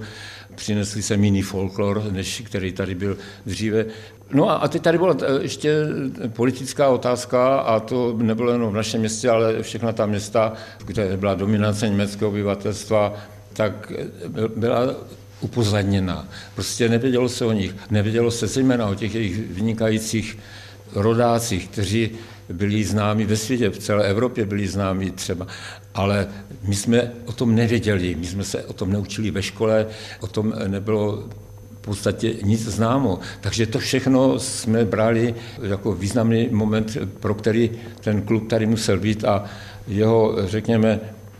přinesli 0.59 1.01
sem 1.01 1.23
jiný 1.23 1.41
folklor, 1.41 2.03
než 2.11 2.41
který 2.45 2.71
tady 2.71 2.95
byl 2.95 3.17
dříve. 3.45 3.85
No 4.33 4.63
a 4.63 4.67
teď 4.67 4.81
tady 4.81 4.97
byla 4.97 5.17
eh, 5.21 5.41
ještě 5.41 5.87
politická 6.27 6.89
otázka 6.89 7.57
a 7.57 7.79
to 7.79 8.15
nebylo 8.17 8.51
jenom 8.51 8.71
v 8.71 8.75
našem 8.75 8.99
městě, 8.99 9.29
ale 9.29 9.63
všechna 9.63 9.91
ta 9.91 10.05
města, 10.05 10.53
kde 10.85 11.17
byla 11.17 11.35
dominace 11.35 11.89
německého 11.89 12.31
obyvatelstva, 12.31 13.13
tak 13.53 13.91
eh, 13.97 14.07
byla 14.55 14.95
upozadněná. 15.41 16.27
Prostě 16.55 16.89
nevědělo 16.89 17.29
se 17.29 17.45
o 17.45 17.51
nich, 17.51 17.75
nevědělo 17.89 18.31
se 18.31 18.47
zejména 18.47 18.87
o 18.87 18.95
těch 18.95 19.15
jejich 19.15 19.37
vynikajících 19.37 20.37
rodácích, 20.93 21.67
kteří 21.67 22.11
byli 22.53 22.83
známi 22.83 23.25
ve 23.25 23.37
světě, 23.37 23.69
v 23.69 23.79
celé 23.79 24.07
Evropě 24.07 24.45
byli 24.45 24.67
známi 24.67 25.11
třeba, 25.11 25.47
ale 25.93 26.27
my 26.63 26.75
jsme 26.75 27.11
o 27.25 27.31
tom 27.31 27.55
nevěděli, 27.55 28.15
my 28.15 28.25
jsme 28.25 28.43
se 28.43 28.63
o 28.63 28.73
tom 28.73 28.91
neučili 28.91 29.31
ve 29.31 29.41
škole, 29.41 29.85
o 30.19 30.27
tom 30.27 30.53
nebylo 30.67 31.29
v 31.79 31.81
podstatě 31.81 32.33
nic 32.43 32.61
známo. 32.61 33.19
Takže 33.41 33.65
to 33.65 33.79
všechno 33.79 34.39
jsme 34.39 34.85
brali 34.85 35.35
jako 35.61 35.93
významný 35.93 36.47
moment, 36.51 36.97
pro 37.19 37.33
který 37.33 37.71
ten 38.01 38.21
klub 38.21 38.49
tady 38.49 38.65
musel 38.65 38.99
být 38.99 39.23
a 39.23 39.45
jeho, 39.87 40.35
řekněme, 40.45 40.99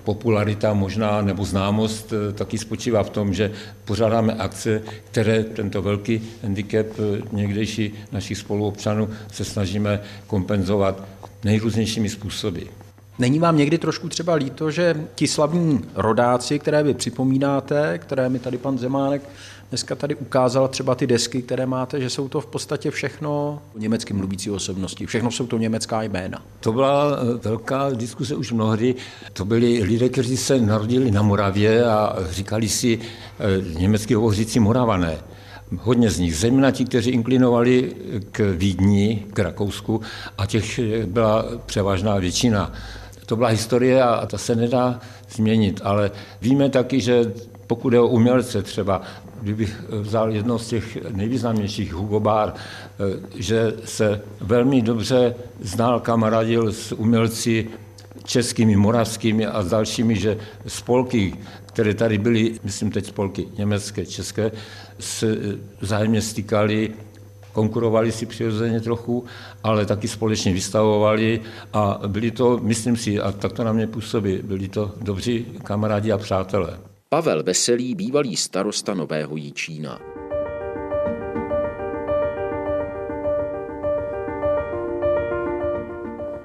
popularita 0.10 0.74
možná 0.74 1.22
nebo 1.22 1.46
známost 1.46 2.14
eh, 2.14 2.34
taky 2.34 2.58
spočívá 2.58 3.04
v 3.04 3.10
tom, 3.10 3.34
že 3.34 3.52
pořádáme 3.86 4.34
akce, 4.34 4.82
které 5.12 5.44
tento 5.44 5.82
velký 5.82 6.22
handicap 6.44 6.88
eh, 6.98 7.22
někdejší 7.32 7.94
našich 8.12 8.38
spoluobčanů 8.38 9.10
se 9.32 9.46
snažíme 9.46 10.02
kompenzovat 10.28 11.04
nejrůznějšími 11.44 12.10
způsoby. 12.10 12.62
Není 13.20 13.40
vám 13.40 13.58
někdy 13.58 13.78
trošku 13.78 14.10
třeba 14.10 14.34
líto, 14.34 14.72
že 14.72 15.06
ti 15.16 15.28
slavní 15.28 15.86
rodáci, 15.96 16.60
které 16.60 16.84
vy 16.84 16.94
připomínáte, 16.94 17.98
které 17.98 18.30
mi 18.30 18.40
tady 18.40 18.58
pan 18.58 18.78
Zemánek 18.78 19.22
dneska 19.70 19.96
tady 19.96 20.16
ukázal 20.16 20.68
třeba 20.68 20.96
ty 20.96 21.08
desky, 21.08 21.42
které 21.42 21.66
máte, 21.66 22.02
že 22.02 22.10
jsou 22.10 22.30
to 22.30 22.42
v 22.42 22.46
podstatě 22.46 22.92
všechno 22.92 23.62
německy 23.76 24.14
mluvící 24.14 24.52
osobnosti, 24.52 25.06
všechno 25.06 25.32
jsou 25.32 25.48
to 25.48 25.58
německá 25.58 26.04
jména. 26.04 26.42
To 26.60 26.74
byla 26.74 27.12
eh, 27.12 27.38
velká 27.44 27.90
diskuse 27.90 28.36
už 28.36 28.52
mnohdy. 28.52 28.96
To 29.34 29.46
byli 29.46 29.84
lidé, 29.84 30.10
kteří 30.10 30.38
se 30.38 30.60
narodili 30.60 31.12
na 31.12 31.22
Moravě 31.22 31.86
a 31.86 32.16
říkali 32.30 32.70
si 32.70 33.00
eh, 33.00 33.80
německy 33.80 34.14
hovořící 34.14 34.60
Moravané. 34.60 35.18
Hodně 35.78 36.10
z 36.10 36.20
nich, 36.20 36.38
zejména 36.38 36.72
ti, 36.72 36.86
kteří 36.86 37.10
inklinovali 37.10 37.96
k 38.32 38.54
Vídni, 38.58 39.26
k 39.34 39.40
Rakousku, 39.40 40.02
a 40.38 40.46
těch 40.46 40.80
byla 41.06 41.46
převážná 41.66 42.16
většina. 42.16 42.74
To 43.26 43.36
byla 43.36 43.50
historie 43.50 44.04
a 44.04 44.26
ta 44.26 44.38
se 44.38 44.56
nedá 44.56 45.00
změnit, 45.30 45.82
ale 45.84 46.12
víme 46.42 46.70
taky, 46.70 47.02
že 47.02 47.34
pokud 47.68 47.94
je 47.94 48.00
o 48.00 48.08
umělce 48.08 48.62
třeba, 48.62 49.02
kdybych 49.42 49.84
vzal 49.90 50.32
jedno 50.32 50.60
z 50.60 50.68
těch 50.68 50.98
nejvýznamnějších 51.12 51.94
Hugo 51.94 52.20
Bar, 52.20 52.54
eh, 52.54 53.20
že 53.36 53.74
se 53.86 54.22
velmi 54.42 54.82
dobře 54.82 55.36
znal, 55.62 56.00
kamarádil 56.00 56.74
s 56.74 56.92
umělci 56.92 57.68
českými, 58.24 58.76
moravskými 58.76 59.46
a 59.46 59.64
s 59.64 59.70
dalšími, 59.70 60.16
že 60.16 60.38
spolky, 60.68 61.34
které 61.66 61.94
tady 61.94 62.18
byly, 62.18 62.60
myslím 62.64 62.92
teď 62.92 63.06
spolky 63.06 63.48
německé, 63.58 64.06
české, 64.06 64.52
se 65.00 65.38
vzájemně 65.82 66.22
stýkali, 66.22 66.92
konkurovali 67.54 68.12
si 68.12 68.26
přirozeně 68.26 68.82
trochu, 68.82 69.26
ale 69.64 69.86
taky 69.86 70.08
společně 70.08 70.54
vystavovali 70.54 71.42
a 71.74 72.00
byli 72.08 72.32
to, 72.32 72.60
myslím 72.62 72.98
si, 72.98 73.20
a 73.20 73.32
tak 73.32 73.54
to 73.54 73.64
na 73.64 73.74
mě 73.74 73.88
působí, 73.88 74.40
byli 74.44 74.68
to 74.68 74.92
dobří 75.02 75.46
kamarádi 75.64 76.12
a 76.12 76.18
přátelé. 76.18 76.89
Pavel 77.12 77.44
Veselý, 77.44 77.96
bývalý 77.96 78.36
starosta 78.36 78.94
Nového 78.94 79.36
Jíčína. 79.36 80.00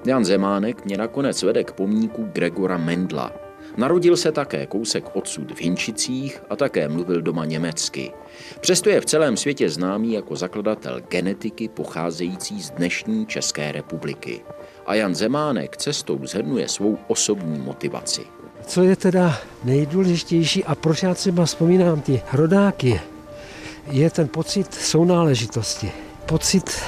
Jan 0.07 0.25
Zemánek 0.25 0.85
mě 0.85 0.97
nakonec 0.97 1.43
vede 1.43 1.65
k 1.65 1.73
pomníku 1.73 2.29
Gregora 2.33 2.79
Mendla. 2.79 3.33
Narodil 3.77 4.17
se 4.17 4.33
také 4.33 4.67
kousek 4.67 5.17
odsud 5.17 5.51
v 5.51 5.61
Hinčicích 5.61 6.43
a 6.51 6.57
také 6.57 6.89
mluvil 6.89 7.23
doma 7.23 7.45
německy. 7.45 8.13
Přesto 8.61 8.91
je 8.91 9.01
v 9.01 9.07
celém 9.07 9.37
světě 9.37 9.71
známý 9.71 10.13
jako 10.13 10.37
zakladatel 10.37 11.01
genetiky 11.01 11.69
pocházející 11.69 12.63
z 12.63 12.71
dnešní 12.71 13.27
České 13.27 13.73
republiky. 13.73 14.45
A 14.87 14.95
Jan 14.95 15.15
Zemánek 15.15 15.77
cestou 15.77 16.27
zhrnuje 16.27 16.69
svou 16.69 16.99
osobní 17.09 17.59
motivaci. 17.59 18.44
Co 18.67 18.83
je 18.83 18.97
teda 18.97 19.39
nejdůležitější 19.65 20.65
a 20.65 20.75
proč 20.75 21.03
já 21.03 21.15
třeba 21.15 21.45
vzpomínám 21.45 22.01
ty 22.01 22.23
rodáky, 22.33 23.01
je 23.91 24.11
ten 24.11 24.29
pocit 24.29 24.75
sounáležitosti. 24.75 25.93
Pocit, 26.27 26.81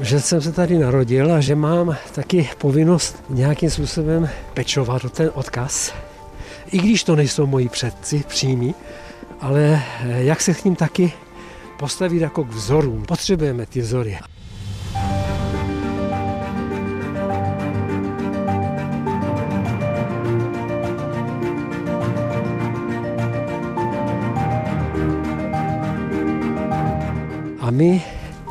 že 0.00 0.20
jsem 0.20 0.40
se 0.40 0.52
tady 0.52 0.78
narodil 0.78 1.34
a 1.34 1.40
že 1.40 1.54
mám 1.54 1.96
taky 2.14 2.50
povinnost 2.58 3.22
nějakým 3.28 3.70
způsobem 3.70 4.28
pečovat 4.54 5.04
o 5.04 5.08
ten 5.08 5.30
odkaz. 5.34 5.92
I 6.72 6.78
když 6.78 7.04
to 7.04 7.16
nejsou 7.16 7.46
moji 7.46 7.68
předci 7.68 8.24
přímí, 8.28 8.74
ale 9.40 9.82
jak 10.04 10.40
se 10.40 10.54
k 10.54 10.64
ním 10.64 10.76
taky 10.76 11.12
postavit 11.78 12.20
jako 12.20 12.44
k 12.44 12.48
vzorům. 12.48 13.04
Potřebujeme 13.04 13.66
ty 13.66 13.80
vzory. 13.80 14.18
A 27.66 27.70
my 27.70 28.02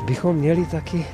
bychom 0.06 0.36
měli 0.36 0.66
taky 0.66 1.06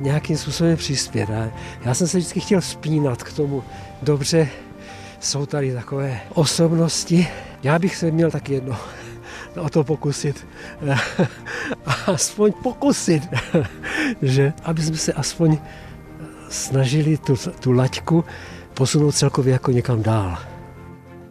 nějakým 0.00 0.36
způsobem 0.36 0.76
přispět. 0.76 1.30
A 1.30 1.50
já 1.84 1.94
jsem 1.94 2.08
se 2.08 2.18
vždycky 2.18 2.40
chtěl 2.40 2.60
spínat 2.60 3.22
k 3.22 3.32
tomu. 3.32 3.64
Dobře, 4.02 4.48
jsou 5.20 5.46
tady 5.46 5.74
takové 5.74 6.20
osobnosti. 6.34 7.28
Já 7.62 7.78
bych 7.78 7.96
se 7.96 8.10
měl 8.10 8.30
taky 8.30 8.54
jedno 8.54 8.76
o 9.60 9.68
to 9.68 9.84
pokusit. 9.84 10.46
aspoň 12.06 12.52
pokusit, 12.52 13.22
že 14.22 14.52
aby 14.62 14.82
jsme 14.82 14.96
se 14.96 15.12
aspoň 15.12 15.58
snažili 16.48 17.16
tu, 17.16 17.36
tu 17.60 17.72
laťku 17.72 18.24
posunout 18.74 19.12
celkově 19.12 19.52
jako 19.52 19.70
někam 19.70 20.02
dál. 20.02 20.38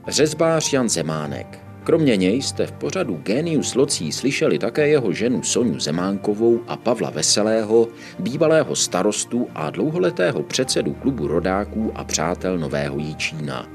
Řezbář 0.08 0.74
Jan 0.74 0.90
Zemánek 0.90 1.65
Kromě 1.86 2.18
něj 2.18 2.42
jste 2.42 2.66
v 2.66 2.72
pořadu 2.72 3.20
Genius 3.24 3.76
Locí 3.76 4.12
slyšeli 4.12 4.60
také 4.60 4.88
jeho 4.88 5.14
ženu 5.14 5.44
Soniu 5.44 5.80
Zemánkovou 5.80 6.60
a 6.68 6.78
Pavla 6.78 7.10
Veselého, 7.10 7.88
bývalého 8.20 8.76
starostu 8.76 9.48
a 9.56 9.70
dlouholetého 9.70 10.44
předsedu 10.44 10.94
klubu 10.94 11.28
rodáků 11.28 11.92
a 11.96 12.04
přátel 12.04 12.58
Nového 12.58 13.00
Jíčína. 13.00 13.70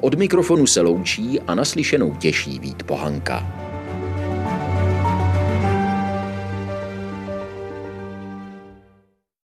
Od 0.00 0.14
mikrofonu 0.14 0.66
se 0.66 0.80
loučí 0.80 1.40
a 1.40 1.54
naslyšenou 1.54 2.14
těší 2.14 2.58
Vít 2.58 2.82
Pohanka. 2.82 3.64